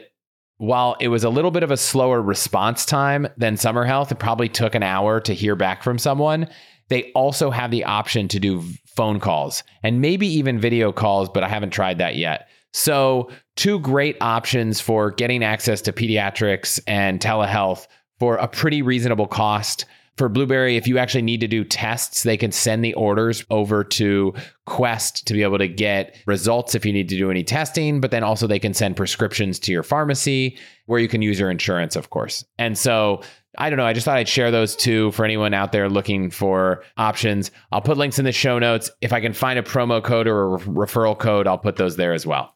[0.58, 4.20] while it was a little bit of a slower response time than Summer Health, it
[4.20, 6.48] probably took an hour to hear back from someone.
[6.90, 8.62] They also have the option to do
[8.96, 12.48] phone calls and maybe even video calls, but I haven't tried that yet.
[12.72, 17.86] So, two great options for getting access to pediatrics and telehealth
[18.18, 19.86] for a pretty reasonable cost.
[20.16, 23.84] For Blueberry, if you actually need to do tests, they can send the orders over
[23.84, 24.32] to
[24.64, 28.10] Quest to be able to get results if you need to do any testing, but
[28.10, 30.56] then also they can send prescriptions to your pharmacy
[30.86, 32.44] where you can use your insurance, of course.
[32.58, 33.22] And so
[33.58, 33.86] I don't know.
[33.86, 37.50] I just thought I'd share those two for anyone out there looking for options.
[37.72, 38.90] I'll put links in the show notes.
[39.00, 42.12] If I can find a promo code or a referral code, I'll put those there
[42.12, 42.54] as well.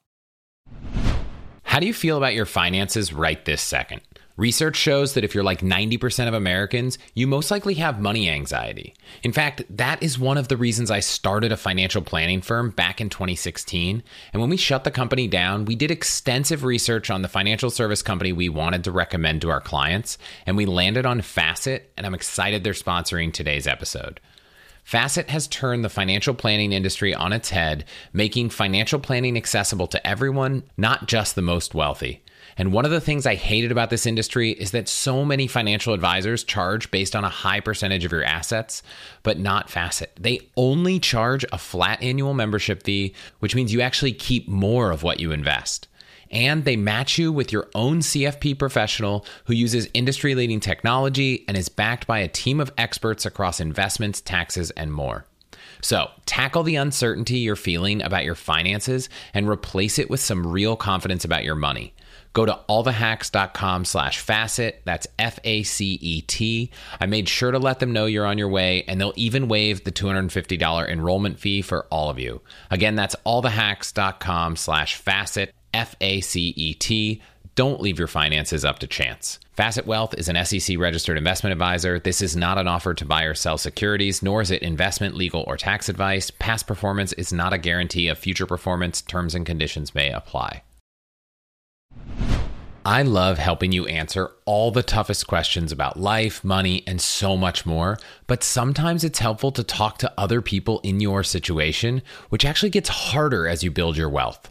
[1.62, 4.02] How do you feel about your finances right this second?
[4.40, 8.94] Research shows that if you're like 90% of Americans, you most likely have money anxiety.
[9.22, 13.02] In fact, that is one of the reasons I started a financial planning firm back
[13.02, 14.02] in 2016.
[14.32, 18.00] And when we shut the company down, we did extensive research on the financial service
[18.00, 22.14] company we wanted to recommend to our clients, and we landed on Facet, and I'm
[22.14, 24.20] excited they're sponsoring today's episode.
[24.84, 30.06] Facet has turned the financial planning industry on its head, making financial planning accessible to
[30.06, 32.22] everyone, not just the most wealthy.
[32.56, 35.94] And one of the things I hated about this industry is that so many financial
[35.94, 38.82] advisors charge based on a high percentage of your assets,
[39.22, 40.12] but not Facet.
[40.18, 45.02] They only charge a flat annual membership fee, which means you actually keep more of
[45.02, 45.88] what you invest.
[46.30, 51.56] And they match you with your own CFP professional who uses industry leading technology and
[51.56, 55.26] is backed by a team of experts across investments, taxes, and more.
[55.82, 60.76] So, tackle the uncertainty you're feeling about your finances and replace it with some real
[60.76, 61.94] confidence about your money.
[62.32, 64.82] Go to allthehacks.com slash facet.
[64.84, 66.70] That's F A C E T.
[67.00, 69.82] I made sure to let them know you're on your way, and they'll even waive
[69.82, 72.40] the $250 enrollment fee for all of you.
[72.70, 77.20] Again, that's allthehacks.com slash facet, F A C E T.
[77.54, 79.38] Don't leave your finances up to chance.
[79.52, 81.98] Facet Wealth is an SEC registered investment advisor.
[81.98, 85.44] This is not an offer to buy or sell securities, nor is it investment, legal,
[85.46, 86.30] or tax advice.
[86.30, 89.02] Past performance is not a guarantee of future performance.
[89.02, 90.62] Terms and conditions may apply.
[92.84, 97.66] I love helping you answer all the toughest questions about life, money, and so much
[97.66, 97.98] more.
[98.26, 102.88] But sometimes it's helpful to talk to other people in your situation, which actually gets
[102.88, 104.50] harder as you build your wealth.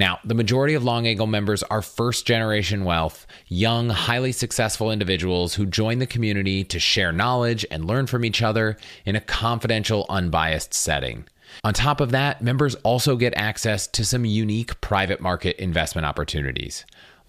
[0.00, 5.52] Now, the majority of Long Angle members are first generation wealth, young, highly successful individuals
[5.52, 10.06] who join the community to share knowledge and learn from each other in a confidential,
[10.08, 11.26] unbiased setting.
[11.64, 16.86] On top of that, members also get access to some unique private market investment opportunities.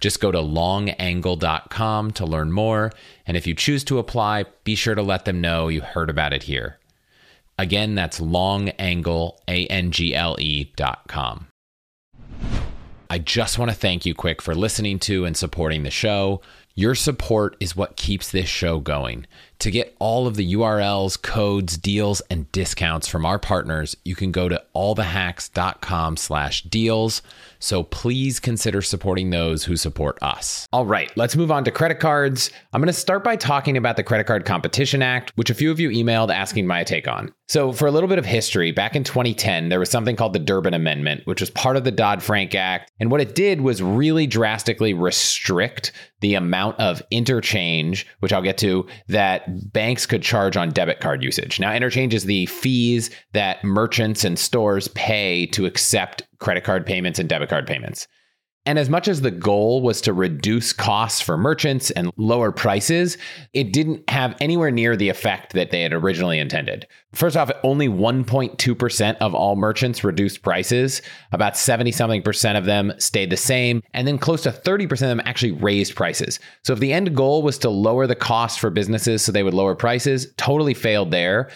[0.00, 2.92] Just go to longangle.com to learn more.
[3.26, 6.32] And if you choose to apply, be sure to let them know you heard about
[6.32, 6.78] it here.
[7.58, 11.46] Again, that's longangle, A-N-G-L-E dot com.
[13.08, 16.42] I just want to thank you quick for listening to and supporting the show.
[16.74, 19.26] Your support is what keeps this show going.
[19.60, 24.30] To get all of the URLs, codes, deals, and discounts from our partners, you can
[24.30, 27.22] go to allthehacks.com slash deals.
[27.58, 30.66] So please consider supporting those who support us.
[30.72, 32.50] All right, let's move on to credit cards.
[32.72, 35.70] I'm going to start by talking about the Credit Card Competition Act, which a few
[35.70, 37.32] of you emailed asking my take on.
[37.48, 40.40] So, for a little bit of history, back in 2010, there was something called the
[40.40, 42.90] Durbin Amendment, which was part of the Dodd Frank Act.
[42.98, 48.58] And what it did was really drastically restrict the amount of interchange, which I'll get
[48.58, 51.60] to, that banks could charge on debit card usage.
[51.60, 57.18] Now, interchange is the fees that merchants and stores pay to accept credit card payments
[57.18, 58.06] and debit card payments.
[58.66, 63.16] And as much as the goal was to reduce costs for merchants and lower prices,
[63.54, 66.86] it didn't have anywhere near the effect that they had originally intended.
[67.14, 71.00] First off, only 1.2% of all merchants reduced prices.
[71.30, 73.82] About 70 something percent of them stayed the same.
[73.94, 76.40] And then close to 30% of them actually raised prices.
[76.64, 79.54] So if the end goal was to lower the cost for businesses so they would
[79.54, 81.50] lower prices, totally failed there.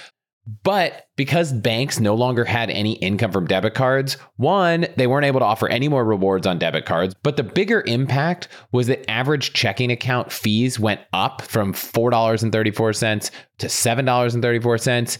[0.62, 5.40] But because banks no longer had any income from debit cards, one, they weren't able
[5.40, 7.14] to offer any more rewards on debit cards.
[7.22, 13.66] But the bigger impact was that average checking account fees went up from $4.34 to
[13.66, 15.18] $7.34.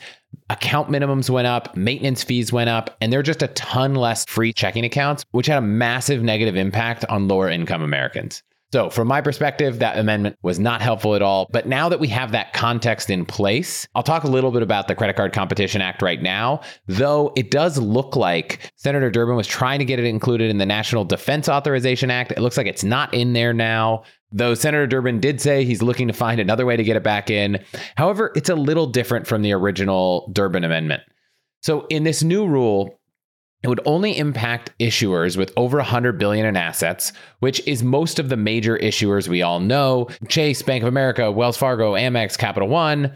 [0.49, 4.25] Account minimums went up, maintenance fees went up, and there are just a ton less
[4.27, 8.43] free checking accounts, which had a massive negative impact on lower income Americans.
[8.73, 11.49] So, from my perspective, that amendment was not helpful at all.
[11.51, 14.87] But now that we have that context in place, I'll talk a little bit about
[14.87, 19.49] the Credit Card Competition Act right now, though it does look like Senator Durbin was
[19.49, 22.31] trying to get it included in the National Defense Authorization Act.
[22.31, 24.05] It looks like it's not in there now.
[24.31, 27.29] Though Senator Durbin did say he's looking to find another way to get it back
[27.29, 27.65] in.
[27.97, 31.03] However, it's a little different from the original Durbin amendment.
[31.63, 33.00] So, in this new rule,
[33.63, 38.29] it would only impact issuers with over 100 billion in assets, which is most of
[38.29, 43.13] the major issuers we all know, Chase, Bank of America, Wells Fargo, Amex, Capital One.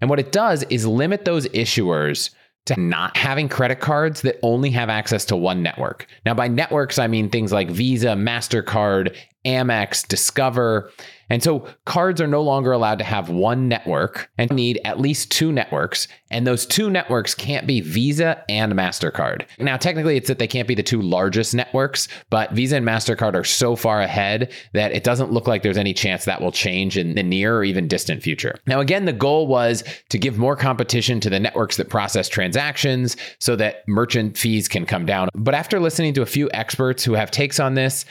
[0.00, 2.30] And what it does is limit those issuers
[2.66, 6.06] to not having credit cards that only have access to one network.
[6.26, 9.16] Now, by networks, I mean things like Visa, MasterCard,
[9.46, 10.92] Amex, Discover.
[11.30, 15.30] And so cards are no longer allowed to have one network and need at least
[15.30, 16.08] two networks.
[16.30, 19.46] And those two networks can't be Visa and MasterCard.
[19.58, 23.34] Now, technically, it's that they can't be the two largest networks, but Visa and MasterCard
[23.34, 26.96] are so far ahead that it doesn't look like there's any chance that will change
[26.96, 28.58] in the near or even distant future.
[28.66, 33.16] Now, again, the goal was to give more competition to the networks that process transactions
[33.38, 35.28] so that merchant fees can come down.
[35.34, 38.04] But after listening to a few experts who have takes on this,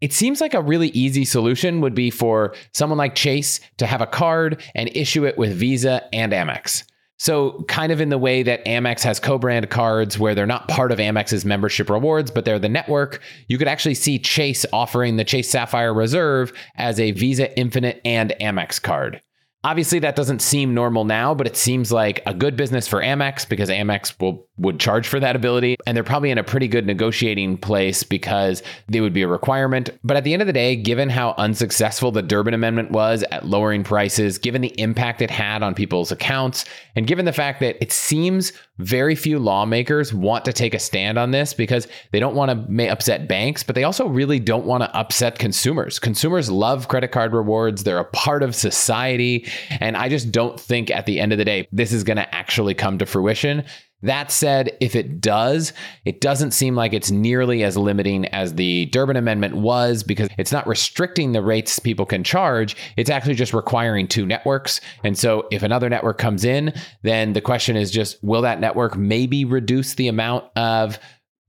[0.00, 4.00] it seems like a really easy solution would be for someone like Chase to have
[4.00, 6.84] a card and issue it with Visa and Amex.
[7.18, 10.68] So, kind of in the way that Amex has co brand cards where they're not
[10.68, 15.16] part of Amex's membership rewards, but they're the network, you could actually see Chase offering
[15.16, 19.20] the Chase Sapphire Reserve as a Visa Infinite and Amex card.
[19.62, 23.46] Obviously, that doesn't seem normal now, but it seems like a good business for Amex
[23.46, 26.86] because Amex will would charge for that ability, and they're probably in a pretty good
[26.86, 29.90] negotiating place because they would be a requirement.
[30.04, 33.46] But at the end of the day, given how unsuccessful the Durbin Amendment was at
[33.46, 37.76] lowering prices, given the impact it had on people's accounts, and given the fact that
[37.80, 42.34] it seems very few lawmakers want to take a stand on this because they don't
[42.34, 45.98] want to upset banks, but they also really don't want to upset consumers.
[45.98, 49.48] Consumers love credit card rewards, they're a part of society.
[49.80, 52.34] And I just don't think at the end of the day, this is going to
[52.34, 53.64] actually come to fruition.
[54.02, 55.72] That said, if it does,
[56.04, 60.52] it doesn't seem like it's nearly as limiting as the Durbin Amendment was because it's
[60.52, 62.76] not restricting the rates people can charge.
[62.96, 64.80] It's actually just requiring two networks.
[65.04, 66.72] And so if another network comes in,
[67.02, 70.98] then the question is just will that network maybe reduce the amount of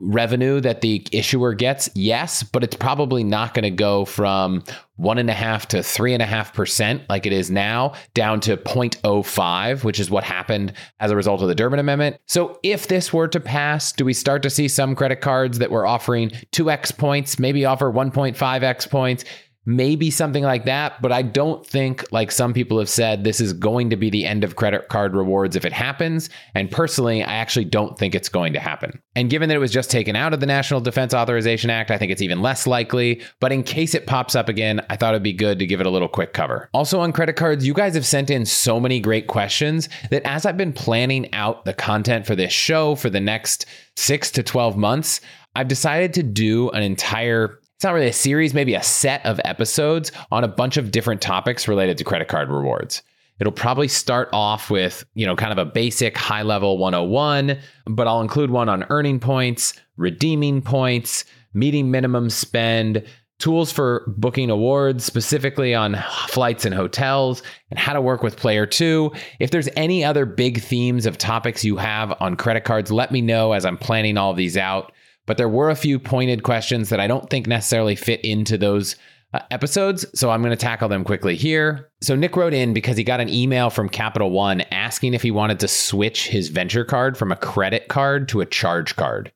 [0.02, 1.90] revenue that the issuer gets?
[1.96, 4.64] Yes, but it's probably not going to go from
[4.98, 8.40] one and a half to three and a half percent like it is now down
[8.42, 12.18] to 0.05, which is what happened as a result of the Durbin Amendment.
[12.28, 15.72] So if this were to pass, do we start to see some credit cards that
[15.72, 19.26] were offering 2x points, maybe offer 1.5x points?
[19.66, 21.02] Maybe something like that.
[21.02, 24.26] But I don't think, like some people have said, this is going to be the
[24.26, 26.30] end of credit card rewards if it happens.
[26.56, 29.02] And personally, I actually don't think it's going to happen.
[29.16, 31.98] And given that it was just taken out of the National Defense Authorization Act, I
[31.98, 33.22] think it's even less likely.
[33.40, 35.86] But in case it pops up again, I thought it'd be good to give it
[35.86, 36.70] a little quick cover.
[36.74, 40.46] Also, on credit cards, you guys have sent in so many great questions that as
[40.46, 44.78] I've been planning out the content for this show for the next six to 12
[44.78, 45.22] months,
[45.56, 49.42] I've decided to do an entire it's not really a series, maybe a set of
[49.44, 53.02] episodes on a bunch of different topics related to credit card rewards.
[53.40, 57.58] It'll probably start off with, you know, kind of a basic high level 101,
[57.88, 61.26] but I'll include one on earning points, redeeming points,
[61.56, 63.04] meeting minimum spend,
[63.40, 68.68] tools for booking awards, specifically on flights and hotels, and how to work with Player
[68.68, 69.12] 2.
[69.40, 73.22] If there's any other big themes of topics you have on credit cards, let me
[73.22, 74.92] know as I'm planning all of these out.
[75.26, 78.96] But there were a few pointed questions that I don't think necessarily fit into those
[79.34, 80.06] uh, episodes.
[80.14, 81.90] So I'm going to tackle them quickly here.
[82.02, 85.32] So Nick wrote in because he got an email from Capital One asking if he
[85.32, 89.32] wanted to switch his venture card from a credit card to a charge card.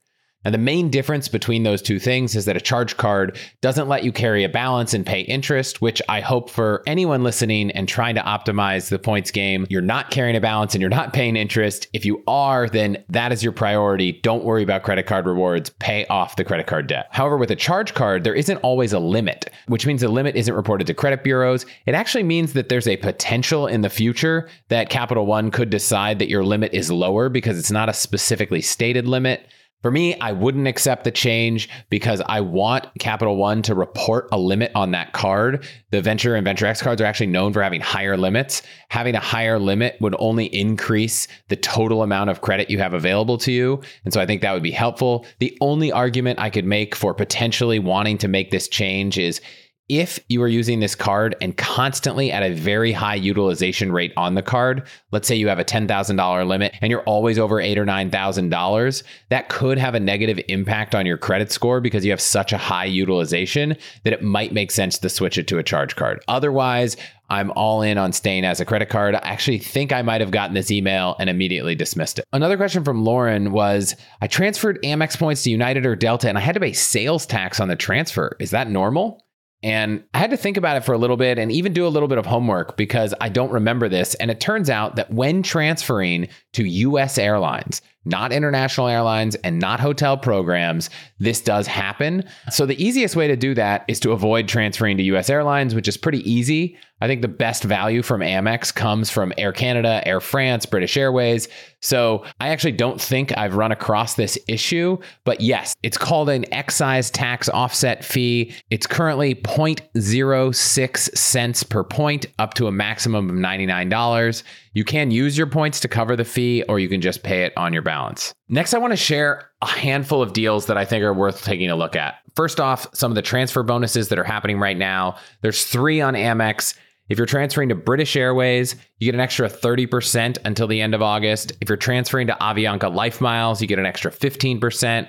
[0.46, 4.04] And the main difference between those two things is that a charge card doesn't let
[4.04, 8.16] you carry a balance and pay interest, which I hope for anyone listening and trying
[8.16, 11.88] to optimize the points game, you're not carrying a balance and you're not paying interest.
[11.94, 14.14] If you are, then that is your priority.
[14.22, 15.72] Don't worry about credit card rewards.
[15.80, 17.08] Pay off the credit card debt.
[17.10, 20.54] However, with a charge card, there isn't always a limit, which means the limit isn't
[20.54, 21.66] reported to credit bureaus.
[21.88, 26.20] It actually means that there's a potential in the future that Capital One could decide
[26.20, 29.48] that your limit is lower because it's not a specifically stated limit.
[29.86, 34.40] For me, I wouldn't accept the change because I want Capital One to report a
[34.40, 35.64] limit on that card.
[35.92, 38.64] The Venture and Venture X cards are actually known for having higher limits.
[38.90, 43.38] Having a higher limit would only increase the total amount of credit you have available
[43.38, 43.80] to you.
[44.06, 45.24] And so I think that would be helpful.
[45.38, 49.40] The only argument I could make for potentially wanting to make this change is
[49.88, 54.34] if you are using this card and constantly at a very high utilization rate on
[54.34, 57.86] the card, let's say you have a $10,000 limit and you're always over eight or
[57.86, 62.52] $9,000, that could have a negative impact on your credit score because you have such
[62.52, 66.24] a high utilization that it might make sense to switch it to a charge card.
[66.28, 66.98] Otherwise,
[67.30, 69.16] I'm all in on staying as a credit card.
[69.16, 72.26] I actually think I might have gotten this email and immediately dismissed it.
[72.34, 76.42] Another question from Lauren was I transferred Amex points to United or Delta and I
[76.42, 78.36] had to pay sales tax on the transfer.
[78.40, 79.25] Is that normal?
[79.66, 81.90] And I had to think about it for a little bit and even do a
[81.90, 84.14] little bit of homework because I don't remember this.
[84.14, 89.80] And it turns out that when transferring to US airlines, not international airlines and not
[89.80, 90.90] hotel programs,
[91.20, 92.24] this does happen.
[92.50, 95.88] So the easiest way to do that is to avoid transferring to US airlines, which
[95.88, 96.78] is pretty easy.
[97.02, 101.50] I think the best value from Amex comes from Air Canada, Air France, British Airways.
[101.82, 106.52] So I actually don't think I've run across this issue, but yes, it's called an
[106.54, 108.54] excise tax offset fee.
[108.70, 114.44] It's currently 0.06 cents per point up to a maximum of $99.
[114.74, 117.54] You can use your points to cover the fee, or you can just pay it
[117.58, 118.34] on your balance.
[118.50, 121.70] Next, I want to share a handful of deals that I think are worth taking
[121.70, 122.16] a look at.
[122.36, 125.16] First off, some of the transfer bonuses that are happening right now.
[125.42, 126.78] There's three on Amex.
[127.08, 131.02] If you're transferring to British Airways, you get an extra 30% until the end of
[131.02, 131.54] August.
[131.62, 135.08] If you're transferring to Avianca Life Miles, you get an extra 15%.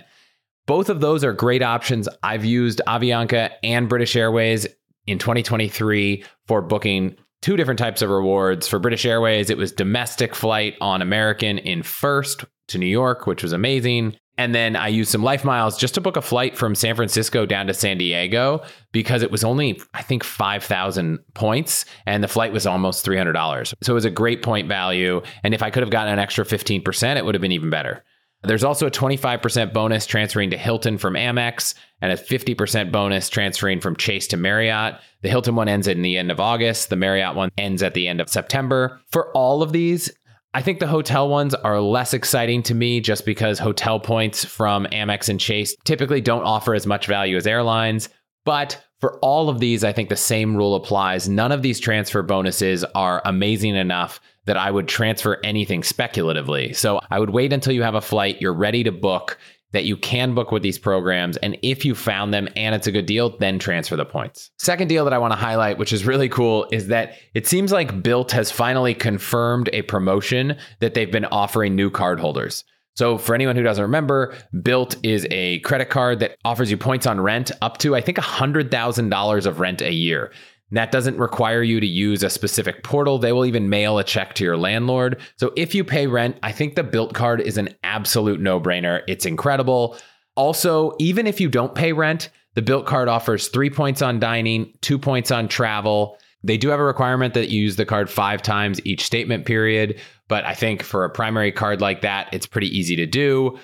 [0.67, 2.09] Both of those are great options.
[2.23, 4.67] I've used Avianca and British Airways
[5.09, 8.69] in 2023 for booking two different types of rewards.
[8.69, 13.43] For British Airways, it was domestic flight on American in first to New York, which
[13.43, 14.17] was amazing.
[14.39, 17.47] And then I used some life miles just to book a flight from San Francisco
[17.47, 18.63] down to San Diego
[18.93, 23.73] because it was only, I think, 5,000 points and the flight was almost $300.
[23.83, 25.23] So it was a great point value.
[25.43, 28.05] And if I could have gotten an extra 15%, it would have been even better.
[28.47, 33.81] There's also a 25% bonus transferring to Hilton from Amex and a 50% bonus transferring
[33.81, 35.01] from Chase to Marriott.
[35.23, 38.07] The Hilton one ends in the end of August, the Marriott one ends at the
[38.07, 39.01] end of September.
[39.11, 40.13] For all of these,
[40.55, 44.87] I think the hotel ones are less exciting to me just because hotel points from
[44.87, 48.09] Amex and Chase typically don't offer as much value as airlines.
[48.45, 51.29] But for all of these, I think the same rule applies.
[51.29, 56.73] None of these transfer bonuses are amazing enough that I would transfer anything speculatively.
[56.73, 59.39] So I would wait until you have a flight, you're ready to book,
[59.73, 61.37] that you can book with these programs.
[61.39, 64.51] And if you found them and it's a good deal, then transfer the points.
[64.59, 67.73] Second deal that I want to highlight, which is really cool, is that it seems
[67.73, 72.65] like Bilt has finally confirmed a promotion that they've been offering new cardholders.
[72.95, 77.07] So, for anyone who doesn't remember, Bilt is a credit card that offers you points
[77.07, 80.33] on rent up to, I think, $100,000 of rent a year.
[80.73, 83.19] That doesn't require you to use a specific portal.
[83.19, 85.21] They will even mail a check to your landlord.
[85.37, 89.03] So if you pay rent, I think the bilt card is an absolute no brainer.
[89.07, 89.97] It's incredible.
[90.35, 94.73] Also, even if you don't pay rent, the bilt card offers three points on dining,
[94.81, 96.19] two points on travel.
[96.43, 100.01] They do have a requirement that you use the card five times each statement period.
[100.29, 103.59] But I think for a primary card like that, it's pretty easy to do.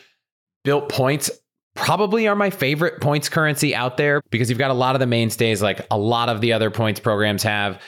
[0.65, 1.31] Bilt points
[1.75, 5.07] probably are my favorite points currency out there because you've got a lot of the
[5.07, 7.81] mainstays, like a lot of the other points programs have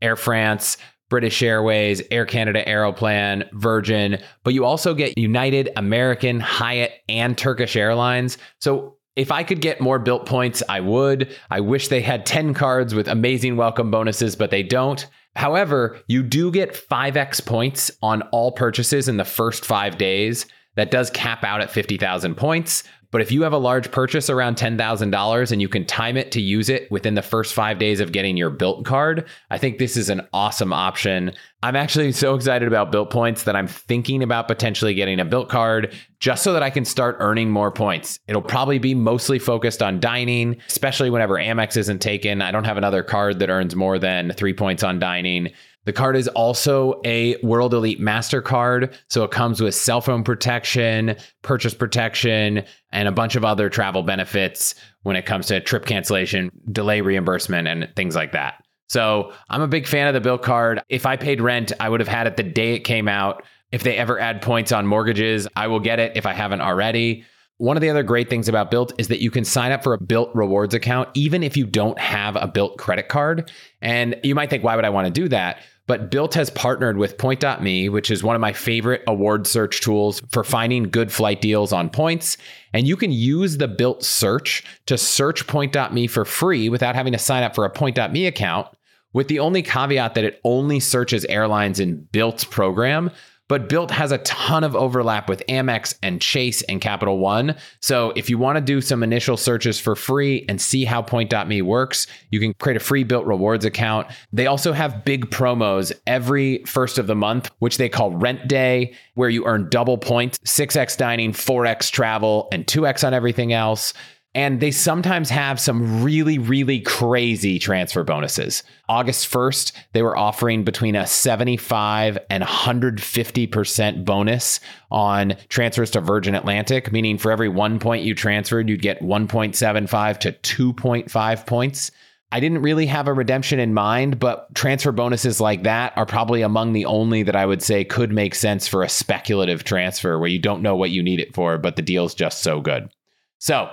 [0.00, 0.78] Air France,
[1.08, 7.76] British Airways, Air Canada Aeroplan, Virgin, but you also get United, American, Hyatt, and Turkish
[7.76, 8.38] Airlines.
[8.60, 11.34] So if I could get more bilt points, I would.
[11.50, 15.06] I wish they had 10 cards with amazing welcome bonuses, but they don't.
[15.36, 20.46] However, you do get 5x points on all purchases in the first five days.
[20.76, 22.84] That does cap out at 50,000 points.
[23.16, 26.40] But if you have a large purchase around $10,000 and you can time it to
[26.42, 29.96] use it within the first five days of getting your bilt card, I think this
[29.96, 31.32] is an awesome option.
[31.62, 35.48] I'm actually so excited about bilt points that I'm thinking about potentially getting a bilt
[35.48, 38.20] card just so that I can start earning more points.
[38.28, 42.42] It'll probably be mostly focused on dining, especially whenever Amex isn't taken.
[42.42, 45.52] I don't have another card that earns more than three points on dining.
[45.86, 48.92] The card is also a World Elite MasterCard.
[49.08, 54.02] So it comes with cell phone protection, purchase protection, and a bunch of other travel
[54.02, 54.74] benefits
[55.04, 58.62] when it comes to trip cancellation, delay reimbursement, and things like that.
[58.88, 60.82] So I'm a big fan of the Bilt card.
[60.88, 63.44] If I paid rent, I would have had it the day it came out.
[63.72, 67.24] If they ever add points on mortgages, I will get it if I haven't already.
[67.58, 69.94] One of the other great things about Bilt is that you can sign up for
[69.94, 73.50] a Bilt rewards account even if you don't have a Bilt credit card.
[73.80, 75.60] And you might think, why would I want to do that?
[75.86, 80.20] But Bilt has partnered with Point.me, which is one of my favorite award search tools
[80.30, 82.36] for finding good flight deals on points.
[82.72, 87.18] And you can use the Bilt search to search Point.me for free without having to
[87.18, 88.66] sign up for a Point.me account,
[89.12, 93.10] with the only caveat that it only searches airlines in Bilt's program.
[93.48, 97.56] But Bilt has a ton of overlap with Amex and Chase and Capital One.
[97.80, 101.62] So if you want to do some initial searches for free and see how Point.me
[101.62, 104.08] works, you can create a free Bilt rewards account.
[104.32, 108.94] They also have big promos every first of the month, which they call Rent Day,
[109.14, 113.94] where you earn double points 6x dining, 4x travel, and 2x on everything else.
[114.36, 118.62] And they sometimes have some really, really crazy transfer bonuses.
[118.86, 124.60] August 1st, they were offering between a 75 and 150% bonus
[124.90, 130.18] on transfers to Virgin Atlantic, meaning for every one point you transferred, you'd get 1.75
[130.18, 131.90] to 2.5 points.
[132.30, 136.42] I didn't really have a redemption in mind, but transfer bonuses like that are probably
[136.42, 140.28] among the only that I would say could make sense for a speculative transfer where
[140.28, 142.90] you don't know what you need it for, but the deal's just so good.
[143.38, 143.70] So,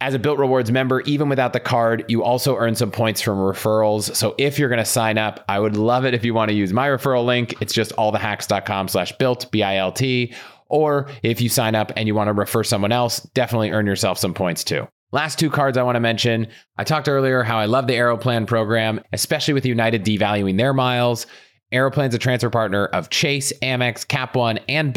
[0.00, 3.38] as a Bilt Rewards member, even without the card, you also earn some points from
[3.38, 4.14] referrals.
[4.16, 6.54] So if you're going to sign up, I would love it if you want to
[6.54, 7.54] use my referral link.
[7.60, 10.34] It's just allthehacks.com slash bilt, B-I-L-T.
[10.68, 14.18] Or if you sign up and you want to refer someone else, definitely earn yourself
[14.18, 14.88] some points too.
[15.12, 16.46] Last two cards I want to mention.
[16.78, 21.26] I talked earlier how I love the Aeroplan program, especially with United devaluing their miles.
[21.72, 24.94] Aeroplan's a transfer partner of Chase, Amex, Cap One, and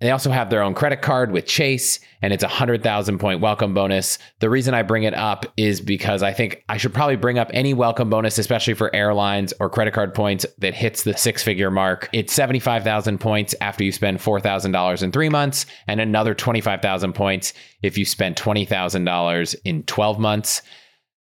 [0.00, 0.06] Bilt.
[0.06, 3.74] They also have their own credit card with Chase, and it's a 100,000 point welcome
[3.74, 4.18] bonus.
[4.40, 7.50] The reason I bring it up is because I think I should probably bring up
[7.52, 11.70] any welcome bonus, especially for airlines or credit card points that hits the six figure
[11.70, 12.08] mark.
[12.12, 17.96] It's 75,000 points after you spend $4,000 in three months, and another 25,000 points if
[17.96, 20.62] you spend $20,000 in 12 months.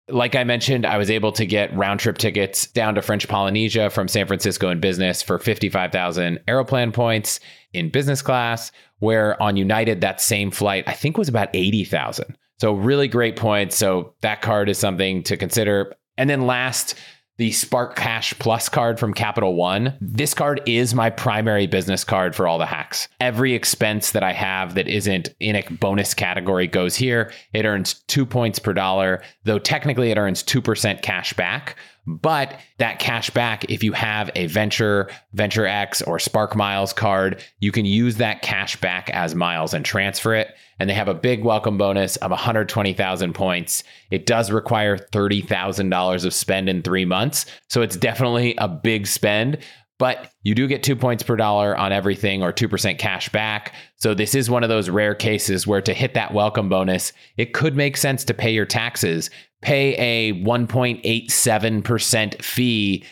[0.09, 3.89] Like I mentioned, I was able to get round trip tickets down to French Polynesia
[3.89, 7.39] from San Francisco in business for 55,000 Aeroplan points
[7.71, 12.37] in business class, where on United, that same flight, I think was about 80,000.
[12.59, 13.77] So, really great points.
[13.77, 15.93] So, that card is something to consider.
[16.17, 16.95] And then last,
[17.37, 19.97] the Spark Cash Plus card from Capital One.
[19.99, 23.07] This card is my primary business card for all the hacks.
[23.19, 27.31] Every expense that I have that isn't in a bonus category goes here.
[27.51, 31.75] It earns two points per dollar, though technically it earns 2% cash back.
[32.05, 37.43] But that cash back, if you have a Venture, Venture X, or Spark Miles card,
[37.59, 40.53] you can use that cash back as miles and transfer it.
[40.79, 43.83] And they have a big welcome bonus of 120,000 points.
[44.11, 47.45] It does require $30,000 of spend in three months.
[47.69, 49.59] So it's definitely a big spend
[49.99, 53.73] but you do get two points per dollar on everything or 2% cash back.
[53.95, 57.53] So this is one of those rare cases where to hit that welcome bonus, it
[57.53, 59.29] could make sense to pay your taxes,
[59.63, 63.03] pay a 1.87% fee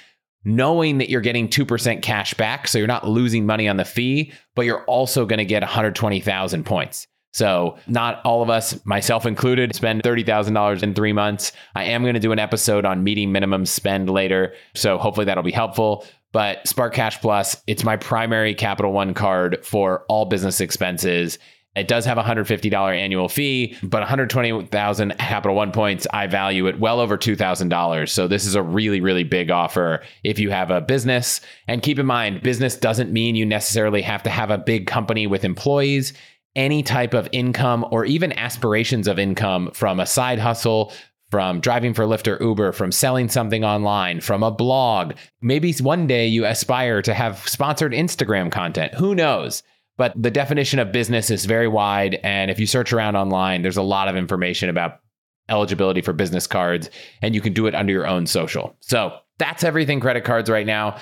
[0.43, 4.31] knowing that you're getting 2% cash back so you're not losing money on the fee,
[4.55, 7.07] but you're also going to get 120,000 points.
[7.33, 11.53] So, not all of us, myself included, spend $30,000 in three months.
[11.75, 14.53] I am going to do an episode on meeting minimum spend later.
[14.75, 16.05] So, hopefully, that'll be helpful.
[16.33, 21.39] But Spark Cash Plus, it's my primary Capital One card for all business expenses.
[21.75, 26.79] It does have a $150 annual fee, but 120,000 Capital One points, I value it
[26.79, 28.09] well over $2,000.
[28.09, 31.39] So this is a really, really big offer if you have a business.
[31.67, 35.27] And keep in mind, business doesn't mean you necessarily have to have a big company
[35.27, 36.11] with employees.
[36.57, 40.91] Any type of income or even aspirations of income from a side hustle,
[41.29, 45.13] from driving for Lyft or Uber, from selling something online, from a blog.
[45.41, 48.93] Maybe one day you aspire to have sponsored Instagram content.
[48.95, 49.63] Who knows?
[50.01, 52.15] But the definition of business is very wide.
[52.23, 54.99] And if you search around online, there's a lot of information about
[55.47, 56.89] eligibility for business cards,
[57.21, 58.75] and you can do it under your own social.
[58.79, 60.97] So that's everything credit cards right now.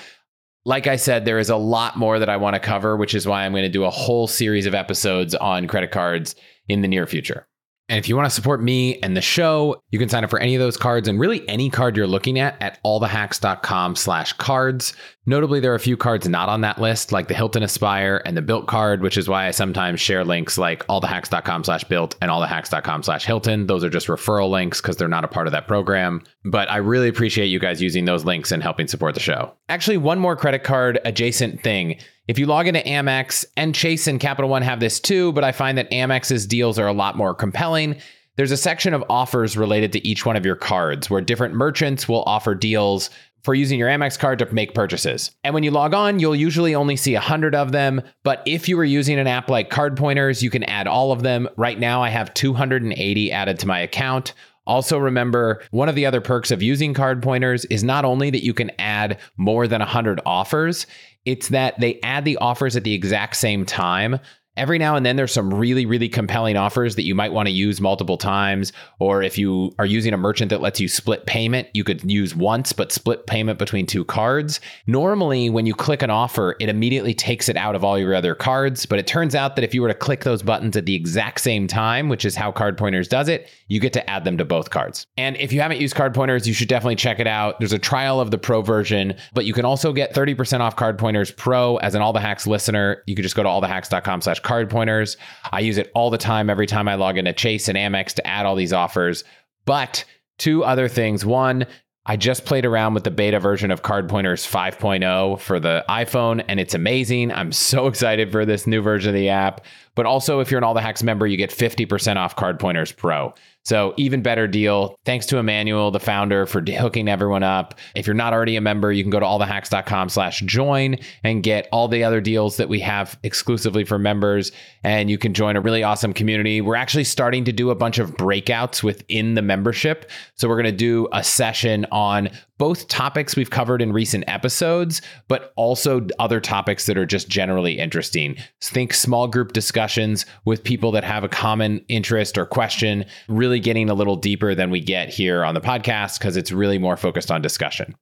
[0.66, 3.26] Like I said, there is a lot more that I want to cover, which is
[3.26, 6.34] why I'm going to do a whole series of episodes on credit cards
[6.68, 7.46] in the near future.
[7.90, 10.38] And if you want to support me and the show, you can sign up for
[10.38, 14.94] any of those cards and really any card you're looking at at allthehacks.com slash cards.
[15.30, 18.36] Notably, there are a few cards not on that list, like the Hilton Aspire and
[18.36, 22.32] the Bilt card, which is why I sometimes share links like allthehacks.com slash bilt and
[22.32, 23.68] allthehacks.com slash Hilton.
[23.68, 26.24] Those are just referral links because they're not a part of that program.
[26.44, 29.54] But I really appreciate you guys using those links and helping support the show.
[29.68, 32.00] Actually, one more credit card adjacent thing.
[32.26, 35.52] If you log into Amex and Chase and Capital One have this too, but I
[35.52, 38.00] find that Amex's deals are a lot more compelling.
[38.36, 42.08] There's a section of offers related to each one of your cards where different merchants
[42.08, 43.10] will offer deals
[43.42, 45.30] for using your Amex card to make purchases.
[45.44, 48.02] And when you log on, you'll usually only see 100 of them.
[48.22, 51.22] But if you are using an app like Card Pointers, you can add all of
[51.22, 51.48] them.
[51.56, 54.34] Right now, I have 280 added to my account.
[54.66, 58.44] Also, remember one of the other perks of using card pointers is not only that
[58.44, 60.86] you can add more than 100 offers,
[61.24, 64.18] it's that they add the offers at the exact same time.
[64.56, 67.52] Every now and then, there's some really, really compelling offers that you might want to
[67.52, 68.72] use multiple times.
[68.98, 72.34] Or if you are using a merchant that lets you split payment, you could use
[72.34, 74.60] once, but split payment between two cards.
[74.86, 78.34] Normally, when you click an offer, it immediately takes it out of all your other
[78.34, 78.86] cards.
[78.86, 81.40] But it turns out that if you were to click those buttons at the exact
[81.40, 84.44] same time, which is how Card Pointers does it, you get to add them to
[84.44, 85.06] both cards.
[85.16, 87.58] And if you haven't used Card Pointers, you should definitely check it out.
[87.60, 90.98] There's a trial of the Pro version, but you can also get 30% off Card
[90.98, 93.02] Pointers Pro as an All the Hacks listener.
[93.06, 95.16] You can just go to allthehacks.com slash card pointers.
[95.52, 98.26] I use it all the time, every time I log into Chase and Amex to
[98.26, 99.24] add all these offers.
[99.64, 100.04] But
[100.38, 101.24] two other things.
[101.24, 101.66] One,
[102.06, 106.42] I just played around with the beta version of Card Pointers 5.0 for the iPhone,
[106.48, 107.30] and it's amazing.
[107.30, 109.64] I'm so excited for this new version of the app.
[109.94, 112.90] But also, if you're an All the Hacks member, you get 50% off Card Pointers
[112.90, 113.34] Pro.
[113.64, 114.96] So even better deal.
[115.04, 117.74] Thanks to Emmanuel, the founder, for hooking everyone up.
[117.94, 121.68] If you're not already a member, you can go to allthehacks.com slash join and get
[121.70, 124.50] all the other deals that we have exclusively for members.
[124.82, 126.60] And you can join a really awesome community.
[126.60, 130.10] We're actually starting to do a bunch of breakouts within the membership.
[130.34, 132.30] So we're going to do a session on
[132.60, 137.78] both topics we've covered in recent episodes, but also other topics that are just generally
[137.78, 138.36] interesting.
[138.60, 143.90] Think small group discussions with people that have a common interest or question, really getting
[143.90, 147.30] a little deeper than we get here on the podcast because it's really more focused
[147.30, 147.96] on discussion.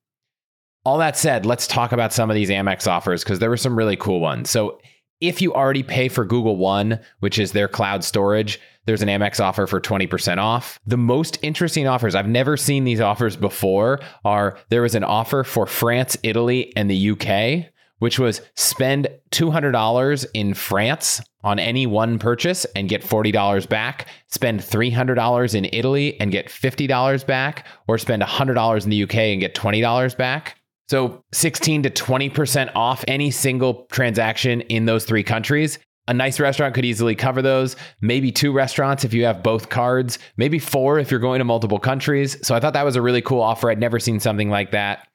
[0.85, 3.77] All that said, let's talk about some of these Amex offers because there were some
[3.77, 4.51] really cool ones.
[4.51, 4.81] So,
[5.21, 9.41] if you already pay for Google One, which is their cloud storage, there's an Amex
[9.41, 10.79] offer for 20% off.
[10.87, 15.43] The most interesting offers, I've never seen these offers before, are there was an offer
[15.43, 22.19] for France, Italy, and the UK, which was spend $200 in France on any one
[22.19, 28.23] purchase and get $40 back, spend $300 in Italy and get $50 back, or spend
[28.23, 30.57] $100 in the UK and get $20 back.
[30.89, 35.79] So 16 to 20% off any single transaction in those three countries.
[36.09, 37.77] A nice restaurant could easily cover those.
[38.01, 41.79] Maybe two restaurants if you have both cards, maybe four if you're going to multiple
[41.79, 42.39] countries.
[42.47, 43.71] So I thought that was a really cool offer.
[43.71, 45.07] I'd never seen something like that.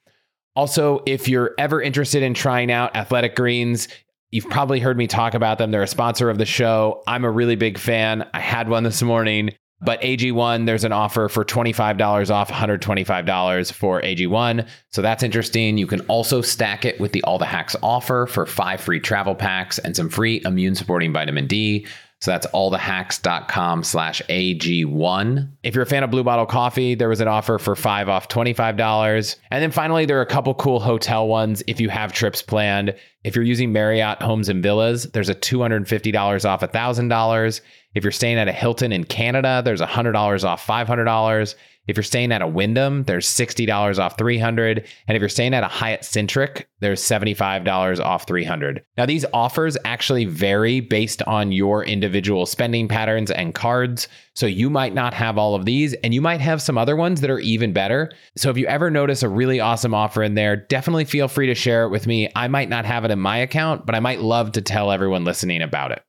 [0.55, 3.87] Also, if you're ever interested in trying out Athletic Greens,
[4.31, 5.71] you've probably heard me talk about them.
[5.71, 7.01] They're a sponsor of the show.
[7.07, 8.27] I'm a really big fan.
[8.33, 9.51] I had one this morning.
[9.83, 14.65] But AG1, there's an offer for $25 off, $125 for AG1.
[14.91, 15.77] So that's interesting.
[15.77, 19.35] You can also stack it with the All the Hacks offer for five free travel
[19.35, 21.85] packs and some free immune supporting vitamin D.
[22.23, 25.49] So that's allthehacks.com slash AG1.
[25.61, 28.29] If you're a fan of Blue Bottle Coffee, there was an offer for five off
[28.29, 29.35] $25.
[29.51, 32.95] And then finally, there are a couple cool hotel ones if you have trips planned.
[33.25, 37.61] If you're using Marriott Homes and Villas, there's a $250 off $1,000.
[37.93, 41.55] If you're staying at a Hilton in Canada, there's $100 off $500.
[41.85, 44.87] If you're staying at a Wyndham, there's $60 off 300.
[45.07, 48.85] and if you're staying at a Hyatt Centric, there's $75 off 300.
[48.97, 54.69] Now these offers actually vary based on your individual spending patterns and cards, so you
[54.69, 57.39] might not have all of these and you might have some other ones that are
[57.39, 58.13] even better.
[58.37, 61.55] So if you ever notice a really awesome offer in there, definitely feel free to
[61.55, 62.29] share it with me.
[62.33, 65.25] I might not have it in my account, but I might love to tell everyone
[65.25, 66.01] listening about it.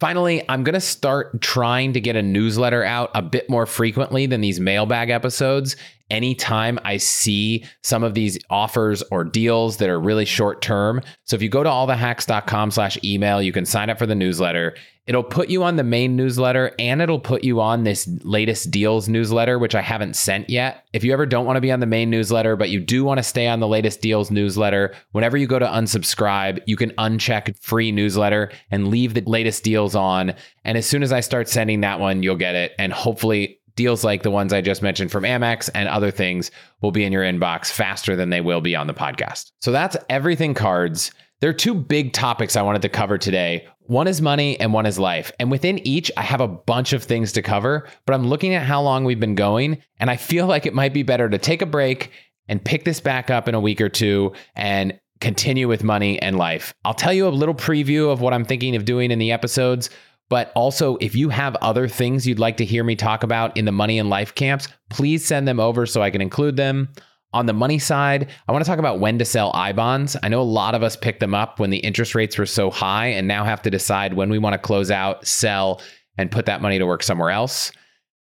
[0.00, 4.24] Finally, I'm going to start trying to get a newsletter out a bit more frequently
[4.24, 5.76] than these mailbag episodes.
[6.10, 11.00] Anytime I see some of these offers or deals that are really short term.
[11.24, 14.74] So if you go to allthehacks.com slash email, you can sign up for the newsletter.
[15.06, 19.08] It'll put you on the main newsletter and it'll put you on this latest deals
[19.08, 20.84] newsletter, which I haven't sent yet.
[20.92, 23.18] If you ever don't want to be on the main newsletter, but you do want
[23.18, 27.58] to stay on the latest deals newsletter, whenever you go to unsubscribe, you can uncheck
[27.60, 30.34] free newsletter and leave the latest deals on.
[30.64, 32.72] And as soon as I start sending that one, you'll get it.
[32.78, 36.50] And hopefully, deals like the ones I just mentioned from Amex and other things
[36.82, 39.52] will be in your inbox faster than they will be on the podcast.
[39.62, 41.12] So that's everything cards.
[41.40, 43.66] There are two big topics I wanted to cover today.
[43.80, 45.32] one is money and one is life.
[45.40, 48.66] And within each, I have a bunch of things to cover, but I'm looking at
[48.66, 51.62] how long we've been going, and I feel like it might be better to take
[51.62, 52.10] a break
[52.46, 56.36] and pick this back up in a week or two and continue with money and
[56.36, 56.74] life.
[56.84, 59.88] I'll tell you a little preview of what I'm thinking of doing in the episodes.
[60.30, 63.64] But also, if you have other things you'd like to hear me talk about in
[63.66, 66.88] the money and life camps, please send them over so I can include them.
[67.32, 70.16] On the money side, I want to talk about when to sell I bonds.
[70.22, 72.70] I know a lot of us picked them up when the interest rates were so
[72.70, 75.80] high and now have to decide when we want to close out, sell,
[76.16, 77.72] and put that money to work somewhere else.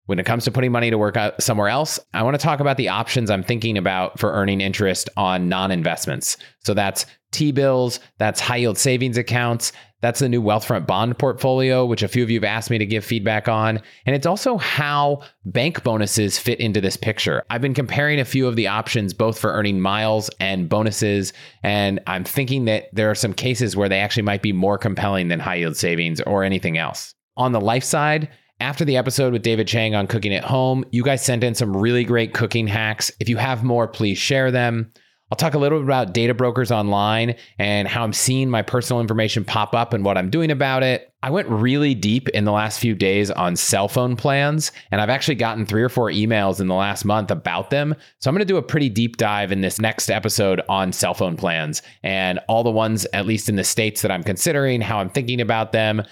[0.05, 2.59] When it comes to putting money to work out somewhere else, I want to talk
[2.61, 6.35] about the options I'm thinking about for earning interest on non investments.
[6.63, 9.71] So that's T bills, that's high yield savings accounts,
[10.01, 12.85] that's the new Wealthfront bond portfolio, which a few of you have asked me to
[12.85, 13.81] give feedback on.
[14.05, 17.43] And it's also how bank bonuses fit into this picture.
[17.49, 21.33] I've been comparing a few of the options, both for earning miles and bonuses.
[21.63, 25.27] And I'm thinking that there are some cases where they actually might be more compelling
[25.27, 27.13] than high yield savings or anything else.
[27.35, 28.29] On the life side,
[28.61, 31.75] after the episode with David Chang on cooking at home, you guys sent in some
[31.75, 33.11] really great cooking hacks.
[33.19, 34.91] If you have more, please share them.
[35.31, 38.99] I'll talk a little bit about data brokers online and how I'm seeing my personal
[38.99, 41.13] information pop up and what I'm doing about it.
[41.21, 45.09] I went really deep in the last few days on cell phone plans, and I've
[45.09, 47.93] actually gotten three or four emails in the last month about them.
[48.19, 51.13] So I'm going to do a pretty deep dive in this next episode on cell
[51.13, 54.99] phone plans and all the ones, at least in the states that I'm considering, how
[54.99, 56.03] I'm thinking about them.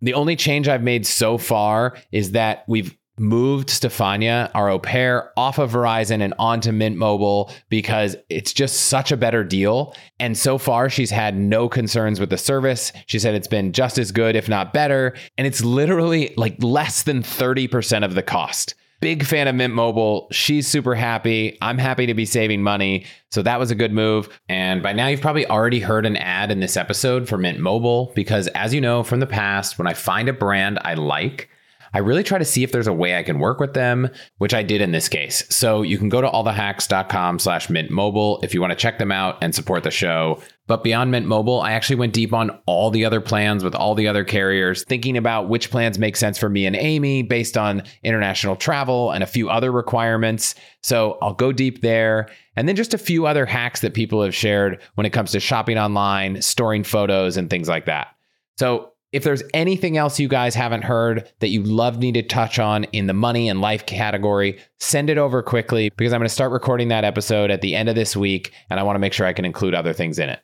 [0.00, 5.32] The only change I've made so far is that we've moved Stefania, our au pair,
[5.36, 9.94] off of Verizon and onto Mint Mobile because it's just such a better deal.
[10.18, 12.92] And so far, she's had no concerns with the service.
[13.06, 15.14] She said it's been just as good, if not better.
[15.36, 18.74] And it's literally like less than 30% of the cost.
[19.00, 20.28] Big fan of Mint Mobile.
[20.30, 21.58] She's super happy.
[21.60, 23.04] I'm happy to be saving money.
[23.32, 24.28] So that was a good move.
[24.48, 28.12] And by now, you've probably already heard an ad in this episode for Mint Mobile
[28.14, 31.50] because, as you know from the past, when I find a brand I like,
[31.94, 34.54] I really try to see if there's a way I can work with them, which
[34.54, 35.44] I did in this case.
[35.54, 39.12] So you can go to allthehacks.com slash mint mobile if you want to check them
[39.12, 40.40] out and support the show.
[40.68, 43.94] But beyond Mint Mobile, I actually went deep on all the other plans with all
[43.94, 47.82] the other carriers, thinking about which plans make sense for me and Amy based on
[48.04, 50.54] international travel and a few other requirements.
[50.82, 52.28] So I'll go deep there.
[52.56, 55.40] And then just a few other hacks that people have shared when it comes to
[55.40, 58.08] shopping online, storing photos, and things like that.
[58.56, 62.58] So if there's anything else you guys haven't heard that you love me to touch
[62.58, 66.34] on in the money and life category, send it over quickly because I'm going to
[66.34, 69.12] start recording that episode at the end of this week and I want to make
[69.12, 70.40] sure I can include other things in it.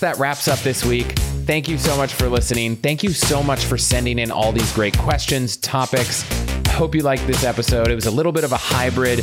[0.00, 1.12] That wraps up this week.
[1.46, 2.74] Thank you so much for listening.
[2.74, 6.28] Thank you so much for sending in all these great questions, topics.
[6.66, 7.88] I hope you liked this episode.
[7.88, 9.18] It was a little bit of a hybrid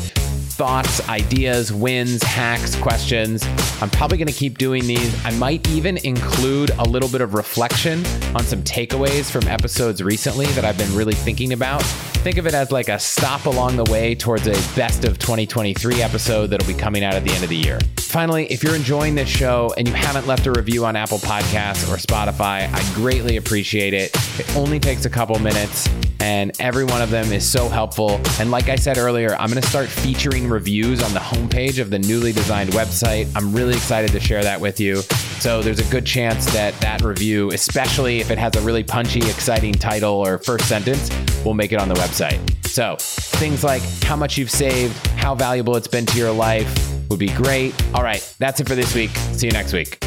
[0.57, 3.45] thoughts, ideas, wins, hacks, questions.
[3.79, 5.23] I'm probably going to keep doing these.
[5.23, 8.03] I might even include a little bit of reflection
[8.35, 11.83] on some takeaways from episodes recently that I've been really thinking about.
[12.23, 16.01] Think of it as like a stop along the way towards a best of 2023
[16.01, 17.79] episode that'll be coming out at the end of the year.
[17.97, 21.87] Finally, if you're enjoying this show and you haven't left a review on Apple Podcasts
[21.87, 24.09] or Spotify, I greatly appreciate it.
[24.39, 25.87] It only takes a couple minutes
[26.19, 28.19] and every one of them is so helpful.
[28.39, 31.89] And like I said earlier, I'm going to start featuring reviews on the homepage of
[31.89, 33.31] the newly designed website.
[33.35, 34.97] I'm really excited to share that with you.
[35.39, 39.19] So there's a good chance that that review, especially if it has a really punchy,
[39.19, 41.09] exciting title or first sentence,
[41.45, 42.39] will make it on the website.
[42.65, 47.19] So things like how much you've saved, how valuable it's been to your life would
[47.19, 47.73] be great.
[47.93, 49.11] All right, that's it for this week.
[49.11, 50.06] See you next week.